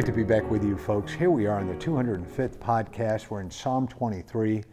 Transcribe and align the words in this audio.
Great 0.00 0.06
to 0.06 0.12
be 0.16 0.24
back 0.24 0.50
with 0.50 0.64
you, 0.64 0.78
folks. 0.78 1.12
Here 1.12 1.30
we 1.30 1.44
are 1.44 1.60
in 1.60 1.66
the 1.66 1.74
205th 1.74 2.56
podcast. 2.56 3.28
We're 3.28 3.42
in 3.42 3.50
Psalm 3.50 3.86
23. 3.86 4.64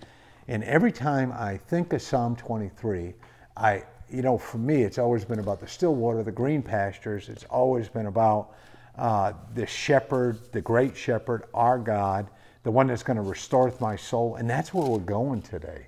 And 0.47 0.63
every 0.63 0.93
time 0.93 1.33
I 1.33 1.57
think 1.57 1.91
of 1.91 2.01
Psalm 2.01 2.33
23, 2.37 3.13
I, 3.57 3.83
you 4.09 4.21
know, 4.21 4.37
for 4.37 4.57
me, 4.57 4.83
it's 4.83 4.97
always 4.97 5.25
been 5.25 5.39
about 5.39 5.59
the 5.59 5.67
still 5.67 5.95
water, 5.95 6.23
the 6.23 6.31
green 6.31 6.61
pastures. 6.61 7.27
It's 7.27 7.43
always 7.49 7.89
been 7.89 8.05
about 8.05 8.55
uh, 8.97 9.33
the 9.53 9.65
shepherd, 9.65 10.39
the 10.53 10.61
great 10.61 10.95
shepherd, 10.95 11.43
our 11.53 11.77
God, 11.77 12.29
the 12.63 12.71
one 12.71 12.87
that's 12.87 13.03
going 13.03 13.17
to 13.17 13.21
restore 13.21 13.69
my 13.81 13.97
soul. 13.97 14.35
And 14.35 14.49
that's 14.49 14.73
where 14.73 14.87
we're 14.87 14.99
going 14.99 15.41
today. 15.41 15.87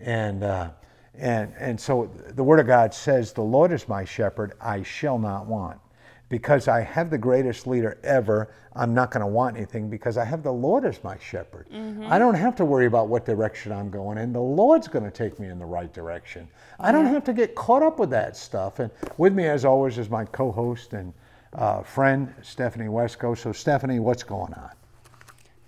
And, 0.00 0.44
uh, 0.44 0.68
and, 1.14 1.54
and 1.58 1.80
so 1.80 2.10
the 2.28 2.44
Word 2.44 2.60
of 2.60 2.66
God 2.66 2.92
says, 2.92 3.32
The 3.32 3.40
Lord 3.40 3.72
is 3.72 3.88
my 3.88 4.04
shepherd, 4.04 4.52
I 4.60 4.82
shall 4.82 5.18
not 5.18 5.46
want 5.46 5.80
because 6.28 6.66
I 6.66 6.80
have 6.80 7.10
the 7.10 7.18
greatest 7.18 7.66
leader 7.66 7.98
ever, 8.02 8.52
I'm 8.74 8.92
not 8.92 9.10
going 9.10 9.20
to 9.20 9.26
want 9.26 9.56
anything 9.56 9.88
because 9.88 10.16
I 10.16 10.24
have 10.24 10.42
the 10.42 10.52
Lord 10.52 10.84
as 10.84 11.02
my 11.04 11.16
shepherd. 11.18 11.68
Mm-hmm. 11.72 12.06
I 12.10 12.18
don't 12.18 12.34
have 12.34 12.56
to 12.56 12.64
worry 12.64 12.86
about 12.86 13.08
what 13.08 13.24
direction 13.24 13.72
I'm 13.72 13.90
going 13.90 14.18
in. 14.18 14.32
The 14.32 14.40
Lord's 14.40 14.88
going 14.88 15.04
to 15.04 15.10
take 15.10 15.38
me 15.38 15.48
in 15.48 15.58
the 15.58 15.64
right 15.66 15.92
direction. 15.92 16.48
I 16.80 16.90
don't 16.90 17.06
have 17.06 17.24
to 17.24 17.32
get 17.32 17.54
caught 17.54 17.82
up 17.82 17.98
with 17.98 18.10
that 18.10 18.36
stuff. 18.36 18.80
And 18.80 18.90
with 19.16 19.34
me, 19.34 19.46
as 19.46 19.64
always, 19.64 19.98
is 19.98 20.10
my 20.10 20.24
co 20.24 20.50
host 20.50 20.92
and 20.92 21.14
uh, 21.54 21.82
friend, 21.82 22.34
Stephanie 22.42 22.86
Wesco. 22.86 23.38
So, 23.38 23.52
Stephanie, 23.52 24.00
what's 24.00 24.22
going 24.22 24.52
on? 24.54 24.70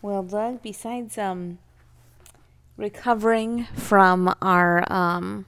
Well, 0.03 0.23
Doug, 0.23 0.61
besides 0.63 1.17
um, 1.19 1.59
recovering 2.77 3.65
from 3.75 4.35
our 4.43 4.91
um, 4.93 5.47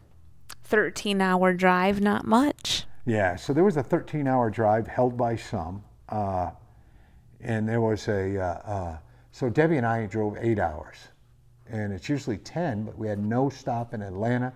13 0.64 1.20
hour 1.20 1.52
drive, 1.52 2.00
not 2.00 2.26
much. 2.26 2.84
Yeah, 3.06 3.36
so 3.36 3.52
there 3.52 3.64
was 3.64 3.76
a 3.76 3.82
13 3.82 4.26
hour 4.26 4.50
drive 4.50 4.86
held 4.86 5.16
by 5.16 5.36
some. 5.36 5.82
Uh, 6.08 6.50
and 7.40 7.68
there 7.68 7.80
was 7.80 8.06
a, 8.08 8.38
uh, 8.38 8.44
uh, 8.44 8.98
so 9.32 9.48
Debbie 9.48 9.78
and 9.78 9.86
I 9.86 10.06
drove 10.06 10.36
eight 10.40 10.58
hours. 10.58 10.96
And 11.68 11.92
it's 11.92 12.08
usually 12.08 12.36
10, 12.38 12.84
but 12.84 12.98
we 12.98 13.08
had 13.08 13.18
no 13.18 13.48
stop 13.48 13.94
in 13.94 14.02
Atlanta. 14.02 14.52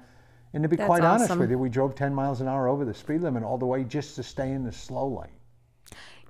And 0.52 0.62
to 0.62 0.68
be 0.68 0.76
That's 0.76 0.86
quite 0.86 1.02
honest 1.02 1.26
awesome. 1.26 1.38
with 1.40 1.50
you, 1.50 1.58
we 1.58 1.68
drove 1.68 1.94
10 1.94 2.14
miles 2.14 2.40
an 2.40 2.48
hour 2.48 2.68
over 2.68 2.84
the 2.84 2.94
speed 2.94 3.22
limit 3.22 3.42
all 3.42 3.56
the 3.58 3.66
way 3.66 3.84
just 3.84 4.16
to 4.16 4.22
stay 4.22 4.52
in 4.52 4.64
the 4.64 4.72
slow 4.72 5.08
lane. 5.08 5.30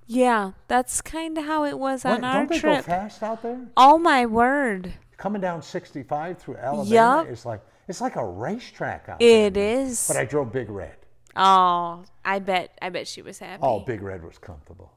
Yeah, 0.06 0.52
that's 0.68 1.00
kind 1.00 1.36
of 1.38 1.44
how 1.46 1.64
it 1.64 1.78
was 1.78 2.04
on 2.04 2.20
What, 2.20 2.24
our 2.24 2.34
don't 2.40 2.50
they 2.50 2.58
trip. 2.58 2.76
go 2.78 2.82
fast 2.82 3.22
out 3.22 3.42
there? 3.42 3.58
Oh 3.76 3.98
my 3.98 4.26
word. 4.26 4.92
Coming 5.16 5.40
down 5.40 5.62
65 5.62 6.38
through 6.38 6.56
Alabama 6.56 6.84
Yup. 7.24 7.28
is 7.28 7.46
like, 7.46 7.62
it's 7.88 8.00
like 8.02 8.16
a 8.16 8.24
racetrack 8.24 9.08
out 9.08 9.20
It 9.22 9.26
It 9.26 9.56
is, 9.56 10.06
But 10.06 10.18
I 10.18 10.24
drove 10.26 10.52
Big 10.52 10.68
Red. 10.68 10.96
Oh, 11.36 12.04
I 12.24 12.38
bet 12.38 12.78
I 12.80 12.88
bet 12.90 13.08
she 13.08 13.22
was 13.22 13.38
happy. 13.38 13.60
Oh, 13.62 13.80
Big 13.80 14.02
Red 14.02 14.24
was 14.24 14.38
comfortable. 14.38 14.92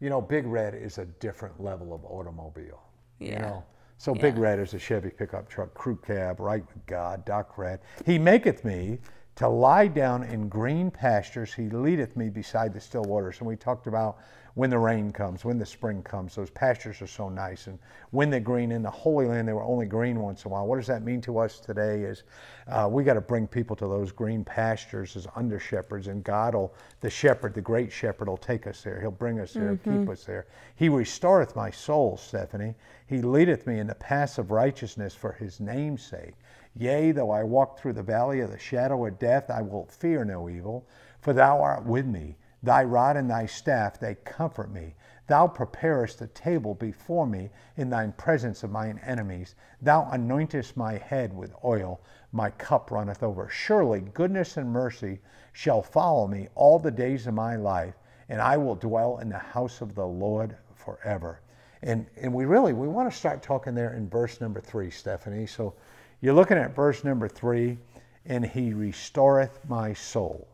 You 0.00 0.10
know, 0.10 0.20
Big 0.20 0.46
Red 0.46 0.74
is 0.74 0.98
a 0.98 1.04
different 1.06 1.62
level 1.62 1.92
of 1.92 2.04
automobile. 2.04 2.82
You 3.18 3.38
know, 3.38 3.64
so 3.96 4.14
Big 4.14 4.38
Red 4.38 4.60
is 4.60 4.74
a 4.74 4.78
Chevy 4.78 5.10
pickup 5.10 5.48
truck, 5.48 5.74
crew 5.74 5.96
cab, 5.96 6.38
right 6.38 6.64
with 6.72 6.86
God, 6.86 7.24
Doc 7.24 7.58
Red. 7.58 7.80
He 8.06 8.16
maketh 8.18 8.64
me 8.64 9.00
to 9.38 9.46
lie 9.46 9.86
down 9.86 10.24
in 10.24 10.48
green 10.48 10.90
pastures. 10.90 11.54
He 11.54 11.70
leadeth 11.70 12.16
me 12.16 12.28
beside 12.28 12.74
the 12.74 12.80
still 12.80 13.04
waters. 13.04 13.38
And 13.38 13.46
we 13.46 13.54
talked 13.54 13.86
about 13.86 14.18
when 14.54 14.68
the 14.68 14.78
rain 14.78 15.12
comes, 15.12 15.44
when 15.44 15.58
the 15.58 15.64
spring 15.64 16.02
comes. 16.02 16.34
Those 16.34 16.50
pastures 16.50 17.00
are 17.00 17.06
so 17.06 17.28
nice. 17.28 17.68
And 17.68 17.78
when 18.10 18.30
they're 18.30 18.40
green 18.40 18.72
in 18.72 18.82
the 18.82 18.90
Holy 18.90 19.26
Land, 19.26 19.46
they 19.46 19.52
were 19.52 19.62
only 19.62 19.86
green 19.86 20.18
once 20.18 20.44
in 20.44 20.50
a 20.50 20.52
while. 20.52 20.66
What 20.66 20.74
does 20.74 20.88
that 20.88 21.04
mean 21.04 21.20
to 21.20 21.38
us 21.38 21.60
today? 21.60 22.02
Is 22.02 22.24
uh, 22.66 22.88
we 22.90 23.04
got 23.04 23.14
to 23.14 23.20
bring 23.20 23.46
people 23.46 23.76
to 23.76 23.86
those 23.86 24.10
green 24.10 24.44
pastures 24.44 25.14
as 25.14 25.28
under 25.36 25.60
shepherds, 25.60 26.08
and 26.08 26.24
God 26.24 26.56
will, 26.56 26.74
the 27.00 27.08
shepherd, 27.08 27.54
the 27.54 27.60
great 27.60 27.92
shepherd, 27.92 28.28
will 28.28 28.36
take 28.36 28.66
us 28.66 28.82
there. 28.82 29.00
He'll 29.00 29.12
bring 29.12 29.38
us 29.38 29.52
there, 29.52 29.76
keep 29.76 30.08
us 30.08 30.24
there. 30.24 30.46
He 30.74 30.88
restoreth 30.88 31.54
my 31.54 31.70
soul, 31.70 32.16
Stephanie. 32.16 32.74
He 33.06 33.22
leadeth 33.22 33.68
me 33.68 33.78
in 33.78 33.86
the 33.86 33.94
paths 33.94 34.38
of 34.38 34.50
righteousness 34.50 35.14
for 35.14 35.30
his 35.30 35.60
name's 35.60 36.04
sake. 36.04 36.34
Yea, 36.80 37.10
though 37.10 37.32
I 37.32 37.42
walk 37.42 37.76
through 37.76 37.94
the 37.94 38.04
valley 38.04 38.38
of 38.38 38.52
the 38.52 38.58
shadow 38.58 39.04
of 39.04 39.18
death, 39.18 39.50
I 39.50 39.62
will 39.62 39.86
fear 39.86 40.24
no 40.24 40.48
evil, 40.48 40.86
for 41.20 41.32
thou 41.32 41.60
art 41.60 41.84
with 41.84 42.06
me. 42.06 42.36
Thy 42.62 42.84
rod 42.84 43.16
and 43.16 43.28
thy 43.28 43.46
staff, 43.46 43.98
they 43.98 44.14
comfort 44.14 44.70
me. 44.70 44.94
Thou 45.26 45.48
preparest 45.48 46.22
a 46.22 46.28
table 46.28 46.74
before 46.74 47.26
me 47.26 47.50
in 47.76 47.90
thine 47.90 48.12
presence 48.12 48.62
of 48.62 48.70
mine 48.70 49.00
enemies. 49.04 49.56
Thou 49.82 50.04
anointest 50.12 50.76
my 50.76 50.98
head 50.98 51.32
with 51.32 51.52
oil, 51.64 52.00
my 52.30 52.50
cup 52.50 52.92
runneth 52.92 53.24
over. 53.24 53.48
Surely 53.48 54.00
goodness 54.00 54.56
and 54.56 54.70
mercy 54.70 55.20
shall 55.52 55.82
follow 55.82 56.28
me 56.28 56.46
all 56.54 56.78
the 56.78 56.92
days 56.92 57.26
of 57.26 57.34
my 57.34 57.56
life, 57.56 57.94
and 58.28 58.40
I 58.40 58.56
will 58.56 58.76
dwell 58.76 59.18
in 59.18 59.28
the 59.28 59.38
house 59.38 59.80
of 59.80 59.96
the 59.96 60.06
Lord 60.06 60.56
forever. 60.76 61.40
And, 61.82 62.06
and 62.16 62.32
we 62.32 62.44
really, 62.44 62.72
we 62.72 62.86
want 62.86 63.10
to 63.10 63.16
start 63.16 63.42
talking 63.42 63.74
there 63.74 63.94
in 63.94 64.08
verse 64.08 64.40
number 64.40 64.60
three, 64.60 64.90
Stephanie. 64.90 65.46
So 65.46 65.74
you're 66.20 66.34
looking 66.34 66.58
at 66.58 66.74
verse 66.74 67.04
number 67.04 67.28
three, 67.28 67.78
and 68.26 68.44
he 68.44 68.72
restoreth 68.72 69.60
my 69.68 69.92
soul. 69.92 70.48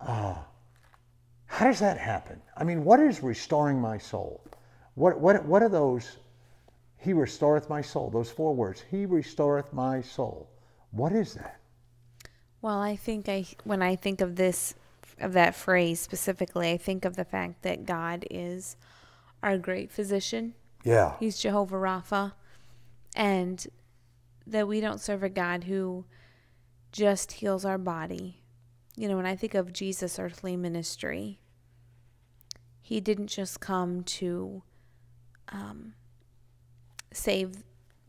Ah. 0.00 0.46
How 1.46 1.66
does 1.66 1.80
that 1.80 1.98
happen? 1.98 2.40
I 2.56 2.64
mean, 2.64 2.82
what 2.82 2.98
is 2.98 3.22
restoring 3.22 3.78
my 3.78 3.98
soul? 3.98 4.42
What, 4.94 5.20
what, 5.20 5.44
what 5.44 5.62
are 5.62 5.68
those? 5.68 6.16
He 6.96 7.12
restoreth 7.12 7.68
my 7.68 7.82
soul. 7.82 8.08
Those 8.10 8.30
four 8.30 8.54
words. 8.54 8.82
He 8.90 9.04
restoreth 9.04 9.72
my 9.72 10.00
soul. 10.00 10.48
What 10.92 11.12
is 11.12 11.34
that? 11.34 11.60
Well, 12.62 12.78
I 12.78 12.96
think 12.96 13.28
I 13.28 13.44
when 13.64 13.82
I 13.82 13.96
think 13.96 14.20
of 14.20 14.36
this 14.36 14.74
of 15.20 15.32
that 15.32 15.54
phrase 15.54 16.00
specifically, 16.00 16.70
I 16.70 16.76
think 16.76 17.04
of 17.04 17.16
the 17.16 17.24
fact 17.24 17.62
that 17.62 17.84
God 17.84 18.24
is 18.30 18.76
our 19.42 19.58
great 19.58 19.90
physician. 19.90 20.54
Yeah. 20.84 21.14
He's 21.18 21.38
Jehovah 21.38 21.76
Rapha. 21.76 22.32
And 23.16 23.66
that 24.46 24.66
we 24.68 24.80
don't 24.80 25.00
serve 25.00 25.22
a 25.22 25.28
God 25.28 25.64
who 25.64 26.04
just 26.90 27.32
heals 27.32 27.64
our 27.64 27.78
body. 27.78 28.42
You 28.96 29.08
know, 29.08 29.16
when 29.16 29.26
I 29.26 29.36
think 29.36 29.54
of 29.54 29.72
Jesus' 29.72 30.18
earthly 30.18 30.56
ministry, 30.56 31.38
he 32.80 33.00
didn't 33.00 33.28
just 33.28 33.60
come 33.60 34.02
to 34.04 34.62
um, 35.48 35.94
save 37.12 37.62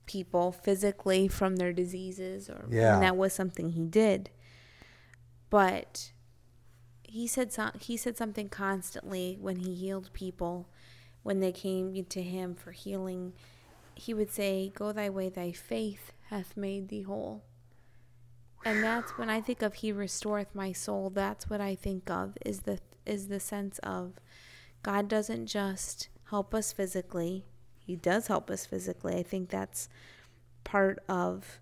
people 0.06 0.52
physically 0.52 1.28
from 1.28 1.56
their 1.56 1.72
diseases, 1.72 2.50
or 2.50 2.66
Yeah. 2.70 2.96
and 2.96 3.04
that 3.04 3.16
was 3.16 3.34
something 3.34 3.70
he 3.70 3.86
did. 3.86 4.30
But 5.50 6.12
he 7.04 7.28
said 7.28 7.54
so, 7.54 7.70
he 7.80 7.96
said 7.96 8.18
something 8.18 8.50
constantly 8.50 9.38
when 9.40 9.58
he 9.58 9.76
healed 9.76 10.10
people 10.14 10.68
when 11.22 11.40
they 11.40 11.52
came 11.52 12.04
to 12.06 12.22
him 12.22 12.54
for 12.56 12.72
healing 12.72 13.34
he 13.96 14.14
would 14.14 14.32
say 14.32 14.72
go 14.76 14.92
thy 14.92 15.08
way 15.10 15.30
thy 15.30 15.52
faith 15.52 16.12
hath 16.30 16.56
made 16.58 16.90
thee 16.90 17.04
whole. 17.04 17.44
And 18.66 18.82
that's 18.84 19.18
when 19.18 19.30
i 19.30 19.42
think 19.42 19.62
of 19.62 19.76
he 19.76 19.92
restoreth 19.92 20.56
my 20.56 20.72
soul. 20.72 21.10
That's 21.10 21.50
what 21.50 21.60
i 21.62 21.76
think 21.76 22.10
of 22.10 22.38
is 22.46 22.62
the 22.62 22.80
is 23.06 23.28
the 23.28 23.40
sense 23.40 23.80
of 23.80 24.14
god 24.84 25.08
doesn't 25.10 25.48
just 25.48 26.10
help 26.30 26.54
us 26.54 26.72
physically. 26.72 27.46
He 27.86 27.96
does 27.98 28.28
help 28.28 28.50
us 28.50 28.66
physically. 28.66 29.16
I 29.18 29.24
think 29.24 29.50
that's 29.50 29.90
part 30.64 31.00
of 31.10 31.60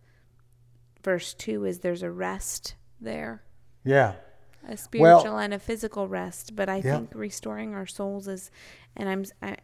verse 1.04 1.34
2 1.34 1.66
is 1.66 1.80
there's 1.80 2.04
a 2.04 2.12
rest 2.12 2.76
there. 3.00 3.44
Yeah. 3.84 4.14
a 4.68 4.78
spiritual 4.78 5.40
and 5.40 5.56
a 5.56 5.60
physical 5.60 6.08
rest. 6.08 6.56
But 6.56 6.70
i 6.70 6.76
Yeah. 6.78 6.98
think 6.98 7.12
restoring 7.16 7.74
our 7.74 7.88
souls 7.88 8.28
is 8.28 8.52
and 8.96 9.10
i'm 9.10 9.26
I, 9.42 9.58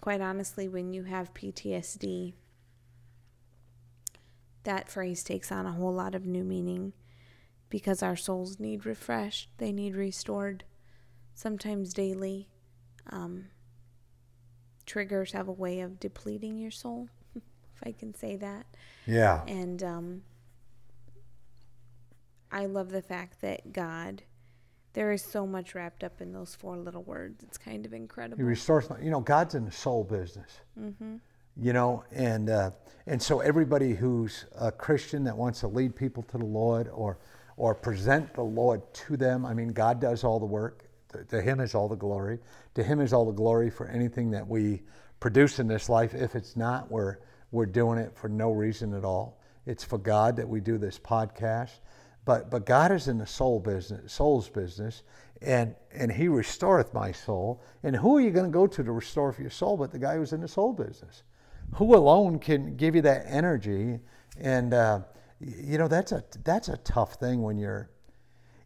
quite 0.00 0.20
honestly 0.20 0.68
when 0.68 0.92
you 0.92 1.02
have 1.04 1.34
ptsd 1.34 2.34
that 4.64 4.88
phrase 4.88 5.22
takes 5.22 5.50
on 5.52 5.66
a 5.66 5.72
whole 5.72 5.92
lot 5.92 6.14
of 6.14 6.26
new 6.26 6.44
meaning 6.44 6.92
because 7.70 8.02
our 8.02 8.16
souls 8.16 8.58
need 8.60 8.84
refreshed 8.86 9.48
they 9.58 9.72
need 9.72 9.94
restored 9.94 10.64
sometimes 11.34 11.92
daily 11.94 12.48
um, 13.10 13.46
triggers 14.86 15.32
have 15.32 15.48
a 15.48 15.52
way 15.52 15.80
of 15.80 15.98
depleting 16.00 16.58
your 16.58 16.70
soul 16.70 17.08
if 17.34 17.42
i 17.84 17.92
can 17.92 18.14
say 18.14 18.36
that 18.36 18.66
Yeah. 19.06 19.42
and 19.46 19.82
um, 19.82 20.22
I 22.52 22.66
love 22.66 22.90
the 22.90 23.02
fact 23.02 23.40
that 23.40 23.72
God 23.72 24.22
there 24.92 25.10
is 25.10 25.22
so 25.24 25.44
much 25.44 25.74
wrapped 25.74 26.04
up 26.04 26.20
in 26.20 26.32
those 26.32 26.54
four 26.54 26.76
little 26.76 27.02
words. 27.02 27.42
It's 27.42 27.58
kind 27.58 27.84
of 27.84 27.92
incredible. 27.92 28.36
He 28.36 28.44
restores 28.44 28.86
you 29.02 29.10
know, 29.10 29.18
God's 29.18 29.56
in 29.56 29.64
the 29.64 29.72
soul 29.72 30.04
business. 30.04 30.60
Mm-hmm. 30.80 31.16
You 31.56 31.72
know, 31.72 32.04
and 32.10 32.50
uh, 32.50 32.70
and 33.06 33.22
so 33.22 33.40
everybody 33.40 33.94
who's 33.94 34.46
a 34.58 34.72
Christian 34.72 35.24
that 35.24 35.36
wants 35.36 35.60
to 35.60 35.68
lead 35.68 35.94
people 35.94 36.22
to 36.24 36.38
the 36.38 36.44
Lord 36.44 36.88
or 36.88 37.18
or 37.56 37.74
present 37.74 38.34
the 38.34 38.42
Lord 38.42 38.82
to 38.94 39.16
them. 39.16 39.46
I 39.46 39.54
mean, 39.54 39.68
God 39.68 40.00
does 40.00 40.24
all 40.24 40.40
the 40.40 40.46
work. 40.46 40.88
To, 41.12 41.24
to 41.24 41.40
Him 41.40 41.60
is 41.60 41.74
all 41.74 41.88
the 41.88 41.96
glory. 41.96 42.38
To 42.74 42.82
Him 42.82 43.00
is 43.00 43.12
all 43.12 43.24
the 43.24 43.32
glory 43.32 43.70
for 43.70 43.86
anything 43.86 44.30
that 44.32 44.46
we 44.46 44.82
produce 45.20 45.58
in 45.58 45.68
this 45.68 45.88
life. 45.88 46.14
If 46.14 46.34
it's 46.34 46.56
not, 46.56 46.90
we're 46.90 47.18
we're 47.52 47.66
doing 47.66 47.98
it 47.98 48.16
for 48.16 48.28
no 48.28 48.50
reason 48.50 48.94
at 48.94 49.04
all. 49.04 49.40
It's 49.66 49.84
for 49.84 49.98
God 49.98 50.36
that 50.36 50.48
we 50.48 50.60
do 50.60 50.76
this 50.76 50.98
podcast. 50.98 51.78
But 52.24 52.50
but 52.50 52.66
God 52.66 52.90
is 52.90 53.08
in 53.08 53.18
the 53.18 53.26
soul 53.26 53.60
business, 53.60 54.12
soul's 54.12 54.48
business, 54.48 55.02
and 55.42 55.74
and 55.92 56.10
He 56.10 56.26
restoreth 56.26 56.92
my 56.94 57.12
soul. 57.12 57.62
And 57.82 57.94
who 57.94 58.16
are 58.16 58.20
you 58.20 58.30
going 58.30 58.46
to 58.46 58.50
go 58.50 58.66
to 58.66 58.82
to 58.82 58.92
restore 58.92 59.30
for 59.32 59.42
your 59.42 59.50
soul? 59.50 59.76
But 59.76 59.92
the 59.92 59.98
guy 59.98 60.16
who's 60.16 60.32
in 60.32 60.40
the 60.40 60.48
soul 60.48 60.72
business, 60.72 61.22
who 61.74 61.94
alone 61.94 62.38
can 62.38 62.76
give 62.76 62.94
you 62.94 63.02
that 63.02 63.24
energy. 63.26 63.98
And 64.38 64.74
uh, 64.74 65.00
you 65.40 65.78
know 65.78 65.88
that's 65.88 66.12
a 66.12 66.24
that's 66.44 66.68
a 66.68 66.76
tough 66.78 67.14
thing 67.14 67.42
when 67.42 67.58
you're, 67.58 67.90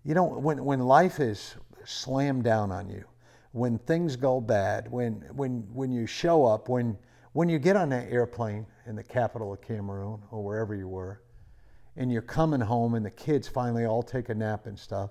you 0.04 0.14
know, 0.14 0.24
when 0.24 0.64
when 0.64 0.80
life 0.80 1.20
is 1.20 1.56
slammed 1.84 2.44
down 2.44 2.70
on 2.70 2.88
you, 2.88 3.04
when 3.52 3.78
things 3.78 4.16
go 4.16 4.40
bad, 4.40 4.90
when 4.90 5.24
when 5.32 5.66
when 5.72 5.90
you 5.90 6.06
show 6.06 6.44
up, 6.44 6.68
when 6.68 6.96
when 7.32 7.48
you 7.48 7.58
get 7.58 7.76
on 7.76 7.88
that 7.90 8.10
airplane 8.10 8.66
in 8.86 8.96
the 8.96 9.04
capital 9.04 9.52
of 9.52 9.60
Cameroon 9.60 10.20
or 10.30 10.42
wherever 10.42 10.74
you 10.74 10.88
were 10.88 11.20
and 11.98 12.12
you're 12.12 12.22
coming 12.22 12.60
home 12.60 12.94
and 12.94 13.04
the 13.04 13.10
kids 13.10 13.48
finally 13.48 13.84
all 13.84 14.02
take 14.02 14.28
a 14.28 14.34
nap 14.34 14.66
and 14.66 14.78
stuff. 14.78 15.10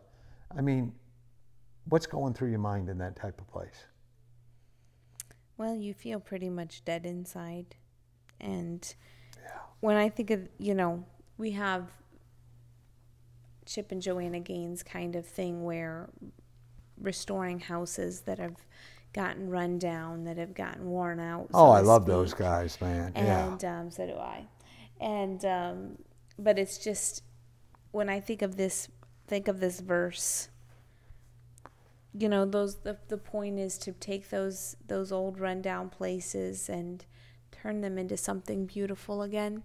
I 0.58 0.62
mean, 0.62 0.94
what's 1.90 2.08
going 2.08 2.34
through 2.34 2.50
your 2.50 2.60
mind 2.60 2.90
in 2.90 2.98
that 3.00 3.16
type 3.18 3.40
of 3.40 3.48
place? 3.50 3.86
Well, 5.58 5.76
you 5.76 5.94
feel 5.94 6.20
pretty 6.20 6.50
much 6.50 6.86
dead 6.86 7.06
inside. 7.06 7.76
And 8.40 8.94
yeah. 9.36 9.60
when 9.80 9.98
I 9.98 10.10
think 10.10 10.30
of, 10.32 10.48
you 10.60 10.76
know, 10.76 11.06
we 11.38 11.52
have 11.52 11.90
Chip 13.66 13.92
and 13.92 14.02
Joanna 14.02 14.40
Gaines 14.40 14.84
kind 14.84 15.16
of 15.16 15.26
thing 15.26 15.64
where 15.64 16.10
restoring 17.00 17.60
houses 17.60 18.22
that 18.22 18.40
have 18.40 18.56
gotten 19.14 19.50
run 19.50 19.80
down, 19.80 20.26
that 20.26 20.38
have 20.38 20.54
gotten 20.54 20.86
worn 20.86 21.20
out. 21.20 21.48
So 21.52 21.58
oh, 21.60 21.72
I 21.72 21.82
love 21.82 22.04
speak. 22.04 22.14
those 22.14 22.34
guys, 22.34 22.80
man. 22.80 23.12
And 23.16 23.62
yeah. 23.62 23.80
um, 23.80 23.90
so 23.90 24.06
do 24.06 24.14
I. 24.14 24.46
And 25.00 25.44
um, 25.46 25.98
but 26.38 26.60
it's 26.60 26.78
just 26.78 27.24
when 27.92 28.10
I 28.10 28.20
think 28.20 28.42
of 28.42 28.58
this 28.58 28.88
think 29.28 29.48
of 29.48 29.60
this 29.60 29.80
verse 29.80 30.50
you 32.18 32.30
know 32.30 32.46
those 32.46 32.78
the, 32.78 32.98
the 33.08 33.18
point 33.18 33.60
is 33.60 33.78
to 33.80 33.92
take 33.94 34.30
those 34.30 34.76
those 34.88 35.12
old 35.12 35.40
rundown 35.40 35.90
places 35.90 36.70
and 36.70 37.06
turn 37.52 37.82
them 37.82 37.98
into 37.98 38.18
something 38.18 38.66
beautiful 38.66 39.22
again. 39.22 39.64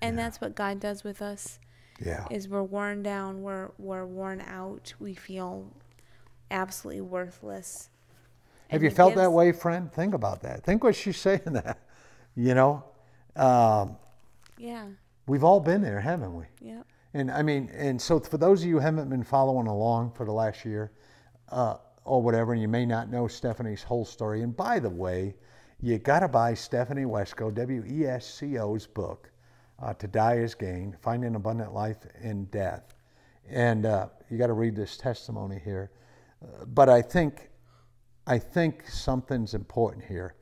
And 0.00 0.16
yeah. 0.16 0.24
that's 0.24 0.40
what 0.40 0.54
god 0.54 0.80
does 0.80 1.04
with 1.04 1.22
us 1.22 1.58
yeah. 2.04 2.26
is 2.30 2.48
we're 2.48 2.62
worn 2.62 3.02
down 3.02 3.42
we're 3.42 3.70
we're 3.78 4.06
worn 4.06 4.40
out. 4.40 4.94
We 4.98 5.14
feel 5.14 5.72
absolutely 6.50 7.02
worthless. 7.02 7.88
Have 8.68 8.82
you 8.82 8.90
felt 8.90 9.10
gives, 9.10 9.22
that 9.22 9.30
way 9.30 9.52
friend? 9.52 9.92
Think 9.92 10.14
about 10.14 10.40
that. 10.42 10.64
Think 10.64 10.82
what 10.82 10.96
she's 10.96 11.16
saying 11.20 11.52
that 11.52 11.78
you 12.34 12.54
know? 12.54 12.84
Um, 13.36 13.96
yeah. 14.58 14.86
We've 15.26 15.44
all 15.44 15.60
been 15.60 15.82
there, 15.82 16.00
haven't 16.00 16.34
we? 16.34 16.44
Yeah. 16.60 16.82
And 17.14 17.30
I 17.30 17.42
mean, 17.42 17.70
and 17.74 18.00
so 18.00 18.20
for 18.20 18.38
those 18.38 18.62
of 18.62 18.68
you 18.68 18.74
who 18.74 18.80
haven't 18.80 19.10
been 19.10 19.22
following 19.22 19.66
along 19.66 20.12
for 20.12 20.24
the 20.24 20.32
last 20.32 20.64
year 20.64 20.92
uh, 21.48 21.76
or 22.04 22.22
whatever, 22.22 22.52
and 22.52 22.62
you 22.62 22.68
may 22.68 22.86
not 22.86 23.10
know 23.10 23.28
Stephanie's 23.28 23.82
whole 23.82 24.04
story, 24.04 24.42
and 24.42 24.56
by 24.56 24.78
the 24.78 24.90
way, 24.90 25.34
you 25.80 25.98
got 25.98 26.20
to 26.20 26.28
buy 26.28 26.54
Stephanie 26.54 27.04
Wesco, 27.04 27.52
W 27.52 27.84
E 27.88 28.06
S 28.06 28.26
C 28.34 28.58
O's 28.58 28.86
book, 28.86 29.30
uh, 29.80 29.92
To 29.94 30.06
Die 30.06 30.36
is 30.36 30.54
Gain 30.54 30.96
Finding 31.00 31.34
Abundant 31.34 31.74
Life 31.74 31.98
in 32.20 32.44
Death. 32.46 32.94
And 33.48 33.84
uh, 33.84 34.06
you 34.30 34.38
got 34.38 34.46
to 34.46 34.52
read 34.52 34.76
this 34.76 34.96
testimony 34.96 35.60
here. 35.62 35.90
Uh, 36.40 36.64
but 36.66 36.88
I 36.88 37.02
think, 37.02 37.50
I 38.26 38.38
think 38.38 38.88
something's 38.88 39.54
important 39.54 40.04
here. 40.04 40.36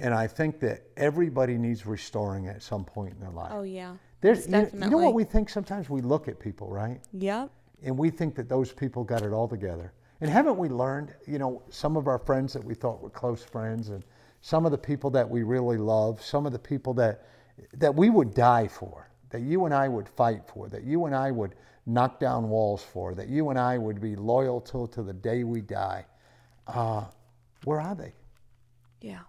And 0.00 0.14
I 0.14 0.26
think 0.26 0.58
that 0.60 0.84
everybody 0.96 1.58
needs 1.58 1.84
restoring 1.84 2.46
at 2.46 2.62
some 2.62 2.84
point 2.84 3.12
in 3.12 3.20
their 3.20 3.30
life. 3.30 3.50
Oh, 3.52 3.62
yeah. 3.62 3.94
There's, 4.20 4.48
you, 4.48 4.70
you, 4.72 4.88
know 4.88 4.98
what 4.98 5.14
we 5.14 5.24
think 5.24 5.50
sometimes? 5.50 5.90
We 5.90 6.00
look 6.00 6.28
at 6.28 6.40
people, 6.40 6.68
right? 6.70 7.00
Yep. 7.12 7.50
And 7.82 7.98
we 7.98 8.10
think 8.10 8.34
that 8.36 8.48
those 8.48 8.72
people 8.72 9.04
got 9.04 9.22
it 9.22 9.32
all 9.32 9.48
together. 9.48 9.92
And 10.20 10.30
haven't 10.30 10.58
we 10.58 10.68
learned, 10.68 11.14
you 11.26 11.38
know, 11.38 11.62
some 11.70 11.96
of 11.96 12.08
our 12.08 12.18
friends 12.18 12.52
that 12.52 12.64
we 12.64 12.74
thought 12.74 13.00
were 13.00 13.10
close 13.10 13.42
friends 13.42 13.90
and 13.90 14.04
some 14.40 14.66
of 14.66 14.72
the 14.72 14.78
people 14.78 15.10
that 15.10 15.28
we 15.28 15.42
really 15.42 15.76
love, 15.76 16.22
some 16.22 16.46
of 16.46 16.52
the 16.52 16.58
people 16.58 16.94
that, 16.94 17.26
that 17.74 17.94
we 17.94 18.10
would 18.10 18.34
die 18.34 18.66
for, 18.68 19.10
that 19.30 19.40
you 19.40 19.64
and 19.64 19.74
I 19.74 19.88
would 19.88 20.08
fight 20.08 20.42
for, 20.46 20.68
that 20.68 20.84
you 20.84 21.04
and 21.06 21.14
I 21.14 21.30
would 21.30 21.54
knock 21.86 22.18
down 22.20 22.48
walls 22.48 22.82
for, 22.82 23.14
that 23.14 23.28
you 23.28 23.50
and 23.50 23.58
I 23.58 23.78
would 23.78 24.00
be 24.00 24.16
loyal 24.16 24.60
to 24.62 24.86
to 24.88 25.02
the 25.02 25.12
day 25.12 25.44
we 25.44 25.60
die. 25.60 26.04
Uh, 26.66 27.04
where 27.64 27.80
are 27.80 27.94
they? 27.94 28.12
Yeah. 29.00 29.20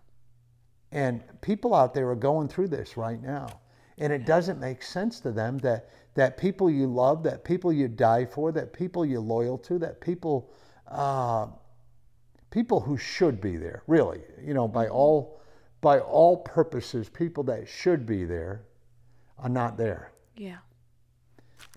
And 0.92 1.22
people 1.42 1.74
out 1.74 1.94
there 1.94 2.10
are 2.10 2.16
going 2.16 2.48
through 2.48 2.70
this 2.70 2.98
right 2.98 3.22
now. 3.22 3.62
And 4.00 4.14
it 4.14 4.26
doesn't 4.26 4.60
make 4.60 4.82
sense 4.82 5.20
to 5.22 5.32
them 5.32 5.58
that, 5.60 5.90
that 6.16 6.38
people 6.38 6.70
you 6.70 6.88
love, 6.88 7.22
that 7.24 7.44
people 7.44 7.72
you 7.72 7.88
die 7.88 8.26
for, 8.26 8.52
that 8.54 8.74
people 8.74 9.06
you're 9.06 9.20
loyal 9.20 9.58
to, 9.60 9.78
that 9.80 10.00
people, 10.02 10.52
uh, 10.90 11.48
people 12.52 12.80
who 12.80 12.98
should 12.98 13.40
be 13.40 13.58
there, 13.58 13.84
really, 13.88 14.22
you 14.44 14.54
know, 14.54 14.68
by 14.68 14.88
all, 14.88 15.40
by 15.82 16.00
all 16.00 16.38
purposes, 16.38 17.10
people 17.10 17.44
that 17.44 17.68
should 17.68 18.06
be 18.06 18.26
there 18.26 18.64
are 19.38 19.50
not 19.50 19.78
there. 19.78 20.12
Yeah. 20.36 20.58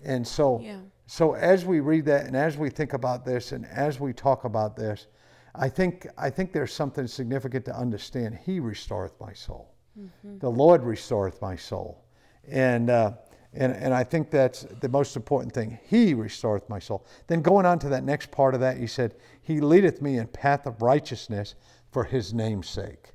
And 0.03 0.27
so, 0.27 0.59
yeah. 0.61 0.79
so 1.05 1.33
as 1.33 1.65
we 1.65 1.79
read 1.79 2.05
that 2.05 2.25
and 2.25 2.35
as 2.35 2.57
we 2.57 2.69
think 2.69 2.93
about 2.93 3.25
this 3.25 3.51
and 3.51 3.65
as 3.65 3.99
we 3.99 4.13
talk 4.13 4.43
about 4.45 4.75
this, 4.75 5.07
I 5.55 5.69
think, 5.69 6.07
I 6.17 6.29
think 6.29 6.51
there's 6.51 6.73
something 6.73 7.05
significant 7.05 7.65
to 7.65 7.75
understand. 7.75 8.39
He 8.43 8.59
restoreth 8.59 9.13
my 9.21 9.33
soul. 9.33 9.75
Mm-hmm. 9.99 10.39
The 10.39 10.49
Lord 10.49 10.83
restoreth 10.83 11.41
my 11.41 11.55
soul. 11.55 12.03
And, 12.47 12.89
uh, 12.89 13.13
and, 13.55 13.73
and 13.73 13.93
I 13.93 14.03
think 14.03 14.31
that's 14.31 14.63
the 14.81 14.89
most 14.89 15.15
important 15.15 15.53
thing. 15.53 15.79
He 15.85 16.13
restoreth 16.13 16.67
my 16.69 16.79
soul. 16.79 17.05
Then 17.27 17.41
going 17.41 17.65
on 17.65 17.79
to 17.79 17.89
that 17.89 18.03
next 18.03 18.31
part 18.31 18.53
of 18.55 18.59
that, 18.61 18.77
he 18.77 18.87
said, 18.87 19.15
He 19.41 19.61
leadeth 19.61 20.01
me 20.01 20.17
in 20.17 20.27
path 20.27 20.65
of 20.65 20.81
righteousness 20.81 21.55
for 21.91 22.03
his 22.03 22.33
name's 22.33 22.67
sake. 22.67 23.13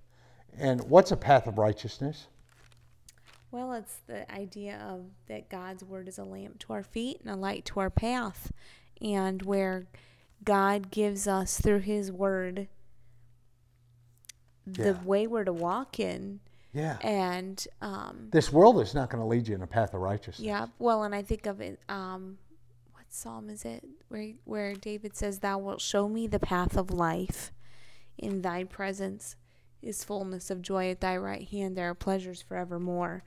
And 0.57 0.83
what's 0.89 1.11
a 1.11 1.17
path 1.17 1.47
of 1.47 1.59
righteousness? 1.59 2.29
Well, 3.51 3.73
it's 3.73 4.01
the 4.07 4.31
idea 4.31 4.79
of 4.89 5.07
that 5.27 5.49
God's 5.49 5.83
word 5.83 6.07
is 6.07 6.19
a 6.19 6.25
lamp 6.25 6.59
to 6.61 6.73
our 6.73 6.83
feet 6.83 7.21
and 7.21 7.31
a 7.31 7.37
light 7.37 7.65
to 7.67 7.81
our 7.81 7.91
path. 7.91 8.53
And 9.01 9.43
where 9.43 9.87
God 10.45 10.91
gives 10.91 11.27
us 11.27 11.61
through 11.61 11.81
his 11.81 12.13
word 12.13 12.69
the 14.67 14.93
yeah. 14.93 15.03
way 15.03 15.27
we're 15.27 15.45
to 15.45 15.53
walk 15.53 15.99
in 15.99 16.41
yeah. 16.73 16.99
And 17.01 17.67
um, 17.81 18.29
this 18.31 18.53
world 18.53 18.81
is 18.81 18.95
not 18.95 19.11
going 19.11 19.21
to 19.23 19.27
lead 19.27 19.49
you 19.49 19.55
in 19.55 19.63
a 19.63 19.67
path 19.67 19.95
of 19.95 20.01
righteousness. 20.01 20.41
Yeah. 20.41 20.67
Well, 20.79 21.03
and 21.03 21.15
I 21.15 21.23
think 21.23 21.47
of 21.47 21.61
it. 21.61 21.81
Um, 21.89 22.39
what 22.93 23.05
psalm 23.09 23.49
is 23.49 23.65
it 23.65 23.85
where 24.09 24.33
where 24.45 24.75
David 24.75 25.17
says, 25.17 25.39
"Thou 25.39 25.59
wilt 25.59 25.81
show 25.81 26.09
me 26.09 26.27
the 26.27 26.39
path 26.39 26.77
of 26.77 26.91
life. 26.91 27.53
In 28.19 28.43
Thy 28.43 28.65
presence 28.65 29.37
is 29.83 30.05
fullness 30.05 30.51
of 30.51 30.61
joy. 30.61 30.91
At 30.91 31.01
Thy 31.01 31.17
right 31.17 31.47
hand 31.49 31.77
there 31.77 31.89
are 31.89 31.95
pleasures 31.95 32.43
forevermore." 32.43 33.23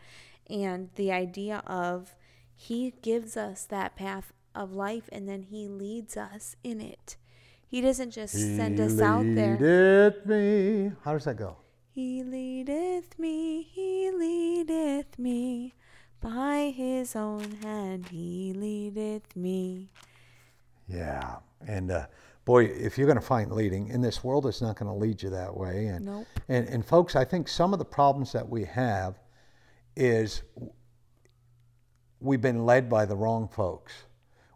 And 0.50 0.90
the 0.96 1.12
idea 1.12 1.64
of 1.66 2.16
He 2.56 2.94
gives 3.02 3.38
us 3.38 3.64
that 3.66 3.96
path 3.96 4.34
of 4.54 4.74
life, 4.74 5.10
and 5.12 5.28
then 5.28 5.44
He 5.44 5.68
leads 5.68 6.18
us 6.18 6.56
in 6.64 6.82
it. 6.82 7.16
He 7.72 7.80
doesn't 7.80 8.12
just 8.12 8.36
he 8.36 8.58
send 8.58 8.82
us 8.82 9.00
out 9.00 9.24
there. 9.24 9.58
Me. 10.26 10.92
How 11.06 11.14
does 11.14 11.24
that 11.24 11.38
go? 11.38 11.56
He 11.94 12.24
leadeth 12.24 13.20
me, 13.20 13.64
he 13.64 14.12
leadeth 14.12 15.20
me, 15.20 15.74
by 16.22 16.74
his 16.74 17.18
own 17.18 17.58
hand 17.62 18.08
he 18.08 18.54
leadeth 18.54 19.36
me. 19.36 19.90
Yeah, 20.88 21.38
and 21.68 21.92
uh, 21.92 22.06
boy, 22.46 22.64
if 22.64 22.98
you're 22.98 23.08
going 23.08 23.20
to 23.20 23.26
find 23.26 23.52
leading 23.52 23.90
in 23.90 24.00
this 24.00 24.24
world, 24.24 24.46
it's 24.46 24.62
not 24.62 24.78
going 24.78 24.90
to 24.90 24.98
lead 24.98 25.22
you 25.22 25.32
that 25.32 25.56
way. 25.56 25.88
And, 25.88 26.06
nope. 26.06 26.28
and 26.48 26.66
and 26.70 26.86
folks, 26.86 27.18
I 27.18 27.26
think 27.26 27.50
some 27.50 27.74
of 27.74 27.80
the 27.80 27.86
problems 27.86 28.32
that 28.32 28.48
we 28.48 28.64
have 28.64 29.20
is 29.98 30.44
we've 32.22 32.42
been 32.42 32.66
led 32.66 32.90
by 32.90 33.06
the 33.06 33.18
wrong 33.18 33.50
folks. 33.50 33.92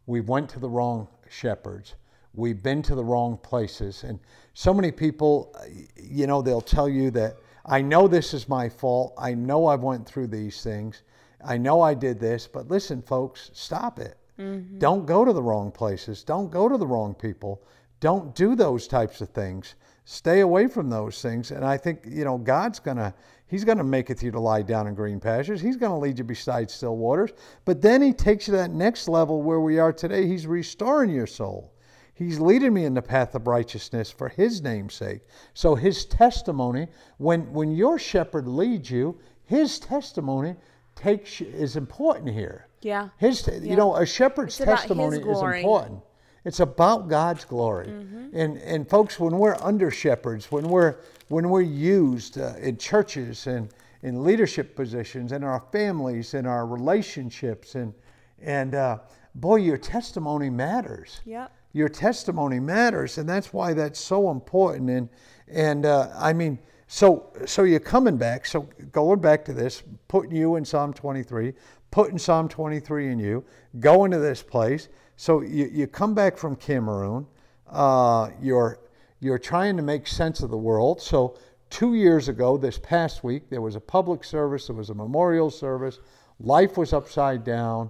We 0.06 0.22
went 0.22 0.50
to 0.51 0.60
the 0.60 0.70
wrong 0.70 1.10
shepherds. 1.30 1.96
We've 2.36 2.62
been 2.62 2.82
to 2.84 2.96
the 2.96 3.04
wrong 3.04 3.38
places. 3.38 4.04
And 4.04 4.20
so 4.54 4.74
many 4.74 4.92
people, 4.92 5.56
you 5.96 6.27
know, 6.27 6.42
they'll 6.42 6.62
tell 6.62 6.89
you 6.89 7.12
that 7.12 7.38
I 7.65 7.82
know 7.82 8.08
this 8.08 8.34
is 8.34 8.48
my 8.48 8.70
fault. 8.70 9.13
I 9.18 9.34
know 9.34 9.65
I 9.65 9.75
went 9.75 10.06
through 10.06 10.27
these 10.27 10.62
things. 10.62 11.04
I 11.44 11.58
know 11.58 11.82
I 11.82 11.94
did 11.94 12.20
this. 12.20 12.48
But 12.48 12.68
listen, 12.68 13.01
folks, 13.01 13.51
stop 13.54 14.00
it. 14.00 14.18
Mm-hmm. 14.39 14.80
Don't 14.80 15.06
go 15.06 15.24
to 15.24 15.34
the 15.34 15.42
wrong 15.42 15.72
places. 15.72 16.24
Don't 16.24 16.51
go 16.51 16.68
to 16.68 16.77
the 16.77 16.88
wrong 16.88 17.13
people. 17.13 17.63
Don't 18.00 18.36
do 18.36 18.56
those 18.56 18.88
types 18.88 19.22
of 19.22 19.30
things. 19.30 19.75
Stay 20.04 20.42
away 20.42 20.68
from 20.68 20.89
those 20.89 21.22
things. 21.22 21.51
And 21.51 21.65
I 21.65 21.77
think, 21.77 22.01
you 22.08 22.25
know, 22.25 22.38
God's 22.38 22.80
going 22.80 22.98
to, 22.98 23.13
He's 23.48 23.63
going 23.63 23.77
to 23.77 23.84
make 23.84 24.10
it 24.10 24.22
you 24.22 24.32
to 24.32 24.39
lie 24.39 24.62
down 24.63 24.88
in 24.88 24.96
green 24.96 25.20
pastures. 25.20 25.62
He's 25.62 25.77
going 25.77 25.92
to 25.92 25.98
lead 25.98 26.18
you 26.18 26.24
beside 26.24 26.70
still 26.70 26.98
waters. 26.98 27.32
But 27.63 27.82
then 27.82 28.01
He 28.01 28.12
takes 28.13 28.48
you 28.48 28.51
to 28.51 28.58
that 28.58 28.72
next 28.72 29.08
level 29.08 29.42
where 29.42 29.62
we 29.62 29.80
are 29.80 29.94
today. 29.94 30.27
He's 30.27 30.46
restoring 30.46 31.12
your 31.12 31.27
soul. 31.27 31.72
He's 32.15 32.39
leading 32.39 32.74
me 32.74 32.86
in 32.86 32.93
the 32.93 33.01
path 33.01 33.36
of 33.36 33.45
righteousness 33.45 34.10
for 34.10 34.29
his 34.29 34.62
name's 34.62 34.93
sake. 34.93 35.22
So 35.53 35.75
his 35.75 36.05
testimony, 36.05 36.88
when 37.17 37.51
when 37.51 37.72
your 37.72 38.00
shepherd 38.00 38.48
leads 38.48 38.89
you, 38.89 39.19
his 39.43 39.79
testimony 39.79 40.55
takes 40.95 41.41
is 41.41 41.75
important 41.75 42.34
here. 42.34 42.67
Yeah. 42.81 43.10
His 43.17 43.48
you 43.62 43.75
know, 43.75 43.95
a 43.95 44.05
shepherd's 44.05 44.60
It's 44.60 44.65
testimony 44.65 45.17
is 45.17 45.41
important. 45.41 46.01
It's 46.45 46.62
about 46.62 47.10
God's 47.10 47.43
glory. 47.43 47.88
Mm-hmm. 47.88 48.29
And 48.34 48.57
and 48.60 48.89
folks, 48.89 49.19
when 49.19 49.38
we're 49.38 49.57
under 49.60 49.91
shepherds, 49.91 50.50
when 50.51 50.69
we're 50.69 50.95
when 51.27 51.50
we're 51.50 51.62
used 51.62 52.38
uh, 52.38 52.53
in 52.62 52.77
churches 52.77 53.48
and 53.48 53.69
in 54.03 54.24
leadership 54.24 54.75
positions, 54.75 55.34
in 55.34 55.43
our 55.43 55.63
families, 55.72 56.34
in 56.34 56.45
our 56.45 56.65
relationships, 56.65 57.75
and 57.75 57.93
and 58.41 58.74
uh, 58.75 59.00
boy, 59.34 59.57
your 59.57 59.77
testimony 59.77 60.50
matters 60.50 61.19
Yep. 61.25 61.51
Your 61.75 61.89
testimony 61.89 62.58
matters 62.58 63.17
and 63.17 63.27
that's 63.27 63.51
why 63.51 63.74
that's 63.74 64.00
so 64.00 64.32
important. 64.32 64.89
And 64.89 65.10
and 65.48 65.86
uh, 65.86 66.10
i 66.17 66.32
mean 66.34 66.58
so 66.88 67.34
so 67.46 67.63
you're 67.63 67.79
coming 67.79 68.15
back. 68.15 68.46
So 68.46 68.70
going 68.91 69.20
back 69.20 69.44
to 69.46 69.53
this 69.53 69.84
putting 70.08 70.36
you 70.36 70.55
in 70.55 70.63
psalm 70.63 70.94
23 70.94 71.53
putting 71.91 72.17
psalm 72.17 72.48
23 72.48 73.12
in 73.12 73.20
you 73.20 73.44
going 73.79 74.12
to 74.12 74.20
this 74.20 74.41
place. 74.41 74.88
So 75.17 75.41
you, 75.41 75.70
you 75.72 75.88
come 75.88 76.13
back 76.13 76.38
from 76.38 76.55
cameroon 76.55 77.27
uh, 77.70 78.29
you're 78.41 78.79
you're 79.20 79.39
trying 79.39 79.75
to 79.75 79.84
make 79.84 80.08
sense 80.08 80.41
of 80.41 80.51
the 80.51 80.58
world. 80.58 81.01
So 81.01 81.38
two 81.70 81.96
years 81.96 82.29
ago 82.29 82.55
this 82.58 82.77
past 82.77 83.24
week 83.24 83.50
there 83.50 83.62
was 83.62 83.75
a 83.75 83.82
public 83.82 84.24
service 84.24 84.67
there 84.67 84.75
was 84.77 84.91
a 84.91 84.96
memorial 84.96 85.50
service. 85.50 86.00
Life 86.39 86.77
was 86.77 86.94
upside 86.94 87.44
down. 87.44 87.89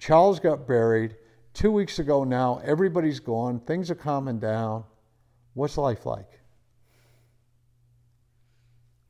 Charles 0.00 0.40
got 0.40 0.66
buried. 0.66 1.14
Two 1.52 1.72
weeks 1.72 1.98
ago 1.98 2.24
now, 2.24 2.60
everybody's 2.64 3.20
gone. 3.20 3.60
Things 3.60 3.90
are 3.90 3.94
calming 3.96 4.38
down. 4.38 4.84
What's 5.54 5.76
life 5.76 6.06
like? 6.06 6.40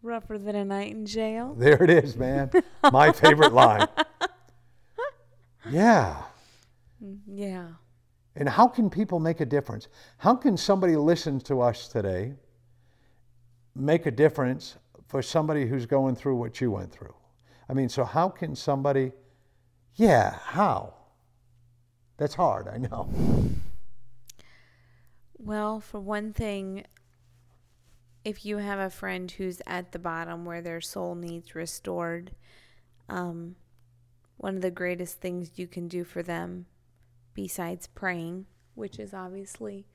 Rougher 0.03 0.39
than 0.39 0.57
a 0.57 0.65
night 0.65 0.93
in 0.93 1.05
jail. 1.05 1.55
There 1.55 1.83
it 1.83 1.91
is, 1.91 2.17
man. 2.17 2.51
My 2.91 3.13
favorite 3.13 3.53
line. 3.53 3.87
Yeah. 5.69 6.23
Mm, 7.05 7.19
yeah. 7.27 7.69
And 8.37 8.49
how 8.49 8.67
can 8.67 8.89
people 8.89 9.21
make 9.21 9.41
a 9.41 9.45
difference? 9.45 9.89
How 10.17 10.35
can 10.35 10.57
somebody 10.57 10.97
listen 10.97 11.41
to 11.41 11.61
us 11.61 11.89
today 11.89 12.35
make 13.75 14.07
a 14.07 14.11
difference 14.11 14.77
for 15.09 15.21
somebody 15.21 15.67
who's 15.67 15.85
going 15.85 16.15
through 16.17 16.37
what 16.37 16.61
you 16.61 16.71
went 16.71 16.91
through? 16.91 17.15
I 17.69 17.75
mean, 17.75 17.89
so 17.89 18.05
how 18.05 18.29
can 18.29 18.57
somebody, 18.57 19.13
yeah, 19.97 20.39
how? 20.43 20.95
That's 22.21 22.35
hard, 22.35 22.69
I 22.69 22.77
know. 22.77 23.09
Well, 25.39 25.81
for 25.81 25.99
one 25.99 26.35
thing, 26.35 26.85
if 28.27 28.45
you 28.45 28.59
have 28.59 28.79
a 28.79 28.91
friend 28.91 29.31
who's 29.31 29.63
at 29.67 29.93
the 29.93 29.99
bottom 29.99 30.45
where 30.45 30.61
their 30.61 30.83
soul 30.83 31.15
needs 31.15 31.55
restored, 31.55 32.33
um, 33.09 33.57
one 34.37 34.55
of 34.55 34.61
the 34.61 34.71
greatest 34.71 35.23
things 35.23 35.53
you 35.57 35.67
can 35.67 35.89
do 35.89 36.05
for 36.05 36.23
them, 36.23 36.67
besides 37.33 37.87
praying, 37.87 38.45
which 38.75 38.99
is 38.99 39.15
obviously 39.15 39.87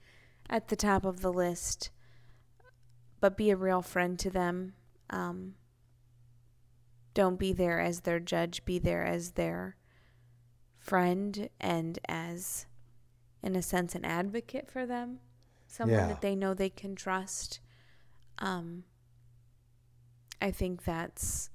at 0.50 0.70
the 0.70 0.75
top 0.75 1.05
of 1.05 1.22
the 1.22 1.32
list, 1.32 1.91
but 3.20 3.38
be 3.38 3.51
a 3.51 3.55
real 3.55 3.84
friend 3.84 4.17
to 4.17 4.32
them. 4.32 4.74
Um, 5.12 5.53
don't 7.13 7.38
be 7.38 7.53
there 7.53 7.79
as 7.79 8.00
their 8.00 8.20
judge, 8.20 8.65
be 8.65 8.79
there 8.79 9.05
as 9.05 9.34
their 9.34 9.75
friend 10.86 11.50
and 11.60 11.98
as, 12.08 12.68
in 13.42 13.56
a 13.56 13.62
sense, 13.62 13.96
an 13.96 14.06
advocate 14.06 14.70
for 14.70 14.86
them 14.86 15.20
someone 15.68 15.98
Yeah. 16.00 16.08
that 16.08 16.22
they 16.22 16.36
know 16.36 16.54
they 16.54 16.70
can 16.70 16.96
trust. 16.96 17.60
Um, 18.38 18.84
I 20.42 20.51
think 20.51 20.84
that's 20.86 21.50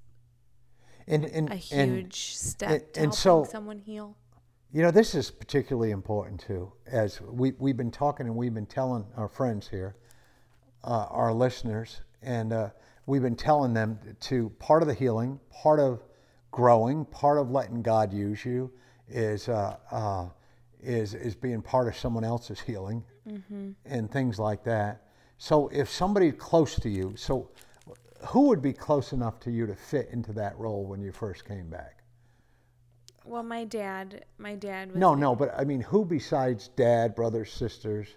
And, 1.07 1.25
and, 1.25 1.49
a 1.49 1.53
and- 1.53 1.61
huge 1.61 2.37
step 2.37 2.71
and- 2.71 2.81
to 2.95 3.01
and 3.01 3.13
helping 3.13 3.13
so- 3.13 3.45
someone 3.45 3.79
heal. 3.79 4.17
You 4.73 4.83
know, 4.83 4.91
this 4.91 5.15
is 5.15 5.31
particularly 5.31 5.91
important 5.91 6.41
too, 6.41 6.73
as 6.87 7.21
we, 7.21 7.53
we've 7.59 7.77
been 7.77 7.91
talking 7.91 8.27
and 8.27 8.37
we've 8.37 8.55
been 8.55 8.67
telling 8.67 9.05
our 9.17 9.29
friends 9.29 9.69
here, 9.69 9.97
uh, 10.85 11.07
our 11.11 11.33
listeners, 11.33 12.03
and 12.23 12.53
uh, 12.53 12.71
we've 13.07 13.23
been 13.23 13.35
telling 13.37 13.75
them 13.75 13.99
to 14.21 14.51
part 14.61 14.83
of 14.83 14.89
the 14.89 14.95
healing, 14.95 15.41
part 15.51 15.81
of 15.81 16.05
growing, 16.53 17.05
part 17.07 17.39
of 17.39 17.51
letting 17.51 17.83
God 17.83 18.13
use 18.13 18.45
you 18.45 18.73
is, 19.11 19.49
uh, 19.49 19.77
uh, 19.91 20.27
is, 20.81 21.15
is 21.15 21.35
being 21.35 21.63
part 21.63 21.89
of 21.89 21.97
someone 21.97 22.25
else's 22.25 22.61
healing 22.61 23.05
and 23.85 24.11
things 24.11 24.39
like 24.39 24.65
that. 24.65 25.03
So 25.39 25.69
if 25.69 25.89
somebody 25.89 26.33
close 26.33 26.75
to 26.77 26.89
you, 26.89 27.15
so 27.17 27.51
who 28.27 28.49
would 28.49 28.61
be 28.61 28.73
close 28.73 29.13
enough 29.13 29.41
to 29.41 29.51
you 29.51 29.67
to 29.67 29.75
fit 29.75 30.09
into 30.11 30.33
that 30.35 30.59
role 30.59 30.85
when 30.85 31.01
you 31.01 31.13
first 31.13 31.45
came 31.45 31.69
back? 31.71 32.03
Well, 33.25 33.43
my 33.43 33.65
dad, 33.65 34.25
my 34.39 34.55
dad 34.55 34.89
was 34.89 34.97
No, 34.97 35.15
no, 35.15 35.35
but 35.35 35.55
I 35.57 35.65
mean, 35.65 35.81
who 35.81 36.05
besides 36.05 36.69
dad, 36.69 37.15
brothers, 37.15 37.53
sisters, 37.53 38.09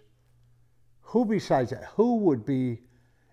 who 1.01 1.25
besides 1.25 1.69
that, 1.71 1.85
who 1.95 2.17
would 2.17 2.45
be, 2.45 2.81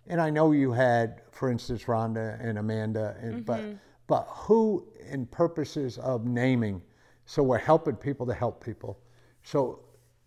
and 0.07 0.21
I 0.21 0.31
know 0.31 0.53
you 0.53 0.73
had, 0.73 1.23
for 1.31 1.51
instance, 1.51 1.85
Rhonda 1.85 2.39
and 2.45 2.59
Amanda, 2.59 3.17
and, 3.21 3.45
but, 3.45 3.63
but 4.07 4.25
who 4.29 4.87
in 5.09 5.27
purposes 5.27 5.97
of 5.99 6.27
naming, 6.27 6.83
so 7.31 7.45
we're 7.45 7.59
helping 7.59 7.95
people 7.95 8.27
to 8.27 8.35
help 8.35 8.65
people. 8.65 8.99
So 9.45 9.85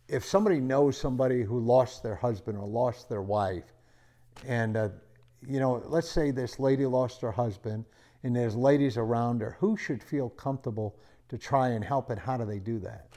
if 0.08 0.24
somebody 0.24 0.62
knows 0.62 0.98
somebody 0.98 1.44
who 1.44 1.60
lost 1.60 2.02
their 2.02 2.16
husband 2.16 2.58
or 2.58 2.66
lost 2.66 3.10
their 3.10 3.22
wife, 3.22 3.74
and 4.48 4.78
uh, 4.78 4.90
you 5.46 5.60
know, 5.60 5.84
let's 5.86 6.10
say 6.10 6.32
this 6.32 6.60
lady 6.60 6.86
lost 6.86 7.20
her 7.22 7.32
husband, 7.32 7.84
and 8.24 8.34
there's 8.34 8.56
ladies 8.56 8.96
around 8.96 9.42
her. 9.42 9.58
Who 9.60 9.76
should 9.76 10.02
feel 10.02 10.30
comfortable 10.30 10.96
to 11.28 11.38
try 11.38 11.70
and 11.76 11.84
help, 11.84 12.10
and 12.10 12.18
how 12.20 12.38
do 12.38 12.46
they 12.46 12.60
do 12.60 12.80
that? 12.80 13.08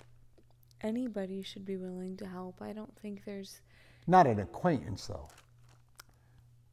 anybody 0.82 1.42
should 1.42 1.64
be 1.64 1.76
willing 1.76 2.16
to 2.16 2.26
help. 2.26 2.60
I 2.60 2.72
don't 2.72 2.94
think 3.00 3.24
there's 3.24 3.60
Not 4.06 4.26
an 4.26 4.40
acquaintance, 4.40 5.06
though. 5.06 5.28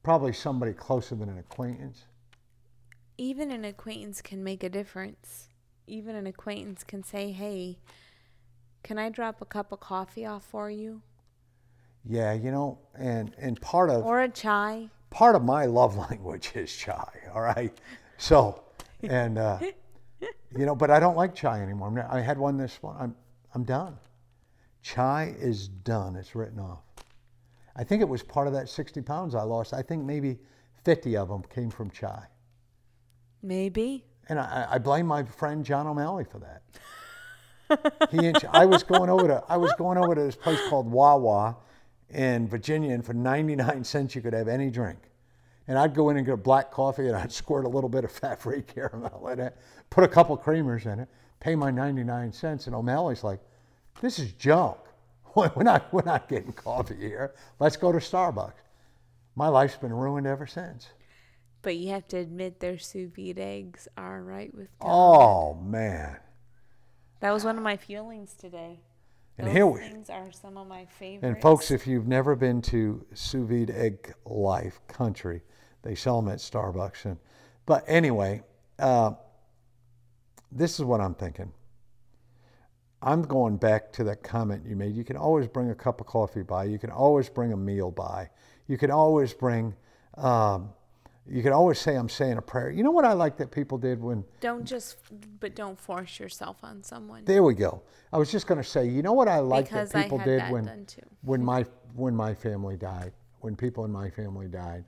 Probably 0.03 0.33
somebody 0.33 0.73
closer 0.73 1.15
than 1.15 1.29
an 1.29 1.37
acquaintance. 1.37 2.05
even 3.17 3.51
an 3.51 3.63
acquaintance 3.65 4.21
can 4.21 4.43
make 4.43 4.63
a 4.63 4.69
difference. 4.69 5.47
Even 5.87 6.15
an 6.15 6.27
acquaintance 6.27 6.83
can 6.83 7.03
say, 7.03 7.31
"Hey, 7.31 7.79
can 8.83 8.97
I 8.97 9.09
drop 9.09 9.41
a 9.41 9.45
cup 9.45 9.71
of 9.71 9.79
coffee 9.79 10.25
off 10.25 10.43
for 10.43 10.69
you 10.69 11.01
Yeah, 12.05 12.33
you 12.33 12.51
know, 12.51 12.79
and 12.95 13.33
and 13.37 13.59
part 13.61 13.89
of 13.89 14.05
or 14.05 14.21
a 14.21 14.29
chai?" 14.29 14.89
part 15.09 15.35
of 15.35 15.43
my 15.43 15.65
love 15.65 15.95
language 16.09 16.51
is 16.55 16.75
chai. 16.75 17.09
All 17.33 17.41
right, 17.41 17.73
so 18.17 18.63
and 19.01 19.37
uh, 19.37 19.59
you 20.57 20.65
know, 20.65 20.75
but 20.75 20.89
I 20.91 20.99
don't 20.99 21.17
like 21.17 21.35
chai 21.35 21.61
anymore. 21.61 22.07
I 22.09 22.19
had 22.21 22.37
one 22.37 22.57
this 22.57 22.81
one. 22.81 22.95
I'm 22.99 23.15
I'm 23.53 23.63
done. 23.63 23.97
Chai 24.81 25.33
is 25.39 25.67
done. 25.69 26.15
It's 26.15 26.35
written 26.35 26.59
off. 26.59 26.83
I 27.75 27.83
think 27.83 28.01
it 28.01 28.09
was 28.09 28.21
part 28.21 28.47
of 28.47 28.53
that 28.53 28.69
60 28.69 29.01
pounds 29.01 29.33
I 29.33 29.43
lost. 29.43 29.73
I 29.73 29.81
think 29.81 30.03
maybe 30.03 30.37
50 30.83 31.17
of 31.17 31.29
them 31.29 31.43
came 31.43 31.69
from 31.69 31.89
chai, 31.89 32.27
Maybe. 33.41 34.05
And 34.29 34.39
I, 34.39 34.67
I 34.71 34.77
blame 34.77 35.05
my 35.05 35.23
friend 35.23 35.65
John 35.65 35.87
O'Malley 35.87 36.25
for 36.25 36.39
that. 36.39 36.61
he 38.11 38.27
and 38.27 38.37
I 38.51 38.65
was 38.65 38.83
going 38.83 39.09
over 39.09 39.27
to 39.27 39.43
I 39.47 39.57
was 39.57 39.73
going 39.77 39.97
over 39.97 40.15
to 40.15 40.21
this 40.21 40.35
place 40.35 40.59
called 40.69 40.89
Wawa 40.89 41.57
in 42.09 42.47
Virginia, 42.47 42.93
and 42.93 43.05
for 43.05 43.13
99 43.13 43.83
cents 43.83 44.15
you 44.15 44.21
could 44.21 44.33
have 44.33 44.47
any 44.47 44.69
drink. 44.69 44.99
And 45.67 45.77
I'd 45.77 45.95
go 45.95 46.09
in 46.09 46.17
and 46.17 46.25
get 46.25 46.33
a 46.33 46.37
black 46.37 46.71
coffee, 46.71 47.07
and 47.07 47.15
I'd 47.15 47.31
squirt 47.31 47.65
a 47.65 47.69
little 47.69 47.89
bit 47.89 48.03
of 48.03 48.11
fat-free 48.11 48.61
caramel 48.73 49.29
in 49.29 49.39
it, 49.39 49.57
put 49.89 50.03
a 50.03 50.07
couple 50.07 50.37
creamers 50.37 50.85
in 50.85 50.99
it, 50.99 51.07
pay 51.39 51.55
my 51.55 51.71
99 51.71 52.33
cents. 52.33 52.67
And 52.67 52.75
O'Malley's 52.75 53.23
like, 53.23 53.39
"This 54.01 54.19
is 54.19 54.33
junk. 54.33 54.77
We're 55.35 55.63
not 55.63 55.91
we're 55.91 56.03
not 56.03 56.29
getting 56.29 56.53
coffee 56.53 56.95
here. 56.95 57.33
Let's 57.59 57.77
go 57.77 57.91
to 57.91 57.97
Starbucks." 57.97 58.53
My 59.35 59.47
life's 59.47 59.75
been 59.75 59.93
ruined 59.93 60.27
ever 60.27 60.45
since. 60.45 60.89
But 61.63 61.77
you 61.77 61.89
have 61.91 62.07
to 62.09 62.17
admit 62.17 62.59
their 62.59 62.77
sous 62.77 63.09
vide 63.15 63.39
eggs 63.39 63.87
are 63.97 64.21
right 64.21 64.53
with 64.53 64.67
God. 64.79 64.89
Oh 64.89 65.53
man! 65.55 66.17
That 67.21 67.31
was 67.31 67.45
one 67.45 67.57
of 67.57 67.63
my 67.63 67.77
feelings 67.77 68.33
today. 68.33 68.81
And 69.37 69.47
Those 69.47 69.53
here 69.55 69.65
we, 69.65 69.79
things 69.79 70.09
are 70.09 70.29
some 70.33 70.57
of 70.57 70.67
my 70.67 70.85
favorites. 70.85 71.23
And 71.23 71.41
folks, 71.41 71.71
if 71.71 71.87
you've 71.87 72.05
never 72.05 72.35
been 72.35 72.61
to 72.63 73.05
sous 73.13 73.49
vide 73.49 73.71
egg 73.71 74.13
life 74.25 74.81
country, 74.87 75.41
they 75.83 75.95
sell 75.95 76.21
them 76.21 76.31
at 76.31 76.39
Starbucks. 76.39 77.05
And 77.05 77.17
but 77.65 77.85
anyway, 77.87 78.43
uh, 78.77 79.13
this 80.51 80.79
is 80.79 80.85
what 80.85 80.99
I'm 80.99 81.15
thinking. 81.15 81.53
I'm 83.01 83.21
going 83.21 83.55
back 83.55 83.93
to 83.93 84.03
that 84.03 84.21
comment 84.21 84.63
you 84.67 84.75
made. 84.75 84.95
You 84.95 85.05
can 85.05 85.15
always 85.15 85.47
bring 85.47 85.69
a 85.69 85.75
cup 85.75 86.01
of 86.01 86.07
coffee 86.07 86.43
by. 86.43 86.65
You 86.65 86.77
can 86.77 86.89
always 86.91 87.29
bring 87.29 87.53
a 87.53 87.57
meal 87.57 87.89
by. 87.89 88.29
You 88.67 88.77
can 88.77 88.91
always 88.91 89.33
bring. 89.33 89.75
Um, 90.17 90.69
you 91.25 91.41
can 91.41 91.53
always 91.53 91.79
say, 91.79 91.95
"I'm 91.95 92.09
saying 92.09 92.37
a 92.37 92.41
prayer." 92.41 92.69
You 92.69 92.83
know 92.83 92.91
what 92.91 93.05
I 93.05 93.13
like 93.13 93.37
that 93.37 93.51
people 93.51 93.77
did 93.77 94.01
when. 94.01 94.25
Don't 94.41 94.65
just, 94.65 94.97
but 95.39 95.55
don't 95.55 95.79
force 95.79 96.19
yourself 96.19 96.57
on 96.63 96.83
someone. 96.83 97.23
There 97.25 97.43
we 97.43 97.53
go. 97.53 97.81
I 98.11 98.17
was 98.17 98.31
just 98.31 98.45
going 98.45 98.61
to 98.61 98.67
say, 98.67 98.85
you 98.87 99.01
know 99.01 99.13
what 99.13 99.27
I 99.27 99.39
like 99.39 99.65
Because 99.65 99.91
that 99.91 99.99
I 99.99 100.03
people 100.03 100.17
had 100.19 100.25
did 100.25 100.39
that 100.41 100.51
when 100.51 100.65
done 100.65 100.85
too. 100.85 101.01
when 101.21 101.43
my 101.43 101.65
when 101.95 102.15
my 102.15 102.33
family 102.33 102.75
died, 102.75 103.13
when 103.39 103.55
people 103.55 103.85
in 103.85 103.91
my 103.91 104.09
family 104.09 104.47
died. 104.47 104.83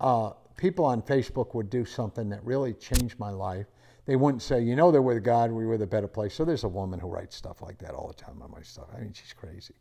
Uh, 0.00 0.30
people 0.56 0.84
on 0.84 1.02
Facebook 1.02 1.54
would 1.54 1.70
do 1.70 1.84
something 1.84 2.28
that 2.28 2.44
really 2.44 2.72
changed 2.74 3.18
my 3.18 3.30
life. 3.30 3.66
They 4.04 4.16
wouldn't 4.16 4.42
say, 4.42 4.60
you 4.60 4.74
know, 4.74 4.90
they're 4.90 5.00
with 5.02 5.22
God, 5.22 5.52
we 5.52 5.64
were 5.64 5.78
the 5.78 5.86
better 5.86 6.08
place. 6.08 6.34
So 6.34 6.44
there's 6.44 6.64
a 6.64 6.68
woman 6.68 6.98
who 6.98 7.06
writes 7.06 7.36
stuff 7.36 7.62
like 7.62 7.78
that 7.78 7.92
all 7.94 8.08
the 8.08 8.14
time 8.14 8.42
on 8.42 8.50
my 8.50 8.62
stuff. 8.62 8.86
I 8.96 9.00
mean, 9.00 9.12
she's 9.12 9.32
crazy. 9.32 9.74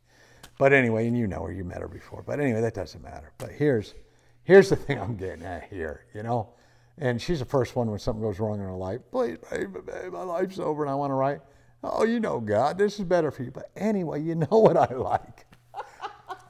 But 0.60 0.74
anyway, 0.74 1.08
and 1.08 1.18
you 1.18 1.26
know 1.26 1.44
her, 1.46 1.52
you 1.52 1.64
met 1.64 1.82
her 1.82 1.88
before. 1.88 2.22
But 2.22 2.40
anyway, 2.40 2.62
that 2.62 2.76
doesn't 2.76 3.02
matter. 3.04 3.32
But 3.40 3.50
here's 3.52 3.96
here's 4.44 4.70
the 4.70 4.76
thing 4.76 5.00
I'm 5.00 5.16
getting 5.16 5.46
at 5.46 5.66
here, 5.70 6.06
you 6.14 6.24
know. 6.24 6.50
And 6.98 7.22
she's 7.22 7.40
the 7.40 7.46
first 7.46 7.76
one 7.76 7.90
when 7.90 8.00
something 8.00 8.22
goes 8.22 8.40
wrong 8.40 8.60
in 8.60 8.66
her 8.66 8.74
life. 8.74 9.02
Please, 9.12 9.38
baby, 9.50 9.80
baby, 9.86 10.10
my 10.12 10.24
life's 10.24 10.60
over 10.60 10.84
and 10.84 10.92
I 10.92 10.96
want 10.96 11.12
to 11.12 11.16
write. 11.16 11.40
Oh, 11.84 12.04
you 12.04 12.20
know, 12.20 12.40
God, 12.40 12.78
this 12.78 13.00
is 13.00 13.06
better 13.06 13.32
for 13.32 13.44
you. 13.44 13.52
But 13.52 13.72
anyway, 13.76 14.22
you 14.22 14.36
know 14.36 14.48
what 14.50 14.78
I 14.78 14.94
like. 14.94 15.46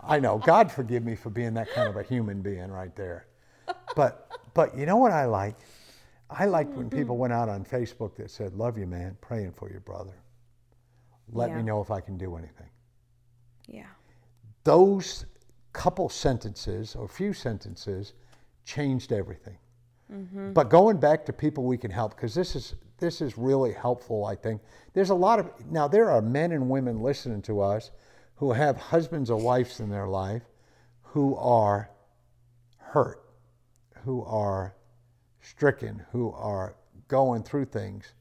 I 0.04 0.20
know. 0.20 0.40
God 0.40 0.72
forgive 0.72 1.04
me 1.04 1.16
for 1.16 1.30
being 1.30 1.54
that 1.54 1.72
kind 1.72 1.88
of 1.88 1.96
a 1.96 2.04
human 2.04 2.42
being 2.42 2.72
right 2.72 2.96
there. 2.96 3.28
But 3.96 4.32
but 4.54 4.78
you 4.78 4.86
know 4.86 4.98
what 4.98 5.12
I 5.12 5.26
like? 5.26 5.56
I 6.30 6.46
liked 6.46 6.74
when 6.74 6.90
people 6.90 7.18
went 7.18 7.34
out 7.34 7.50
on 7.50 7.64
Facebook 7.64 8.16
that 8.16 8.32
said, 8.32 8.54
"Love 8.54 8.78
you, 8.78 8.88
man. 8.88 9.18
Praying 9.22 9.54
for 9.54 9.70
your 9.70 9.82
brother. 9.82 10.16
Let 11.32 11.56
me 11.56 11.62
know 11.62 11.82
if 11.82 11.92
I 11.92 12.02
can 12.02 12.18
do 12.18 12.36
anything." 12.36 12.70
Yeah. 13.68 13.86
Those 14.64 15.26
couple 15.74 16.10
sentences 16.10 16.96
or 16.96 17.08
few 17.08 17.34
sentences 17.34 18.14
changed 18.66 19.12
everything. 19.12 19.58
Mm-hmm. 20.12 20.54
But 20.54 20.70
going 20.70 20.98
back 20.98 21.26
to 21.26 21.34
people 21.34 21.64
we 21.64 21.78
can 21.78 21.92
help 21.92 22.16
because 22.16 22.34
this 22.34 22.56
is 22.56 22.76
this 22.98 23.22
is 23.22 23.38
really 23.38 23.74
helpful. 23.74 24.26
I 24.26 24.36
think 24.36 24.62
there's 24.94 25.10
a 25.10 25.16
lot 25.16 25.40
of 25.40 25.50
now 25.72 25.88
there 25.88 26.10
are 26.12 26.22
men 26.22 26.52
and 26.52 26.70
women 26.70 27.02
listening 27.02 27.42
to 27.44 27.62
us 27.62 27.92
who 28.36 28.52
have 28.52 28.78
husbands 28.78 29.30
or 29.30 29.40
wives 29.40 29.80
in 29.80 29.90
their 29.90 30.08
life 30.08 30.44
who 31.02 31.36
are 31.36 31.90
hurt, 32.78 33.24
who 34.04 34.24
are 34.24 34.76
stricken, 35.42 36.06
who 36.12 36.32
are 36.32 36.76
going 37.08 37.44
through 37.44 37.66
things. 37.66 38.14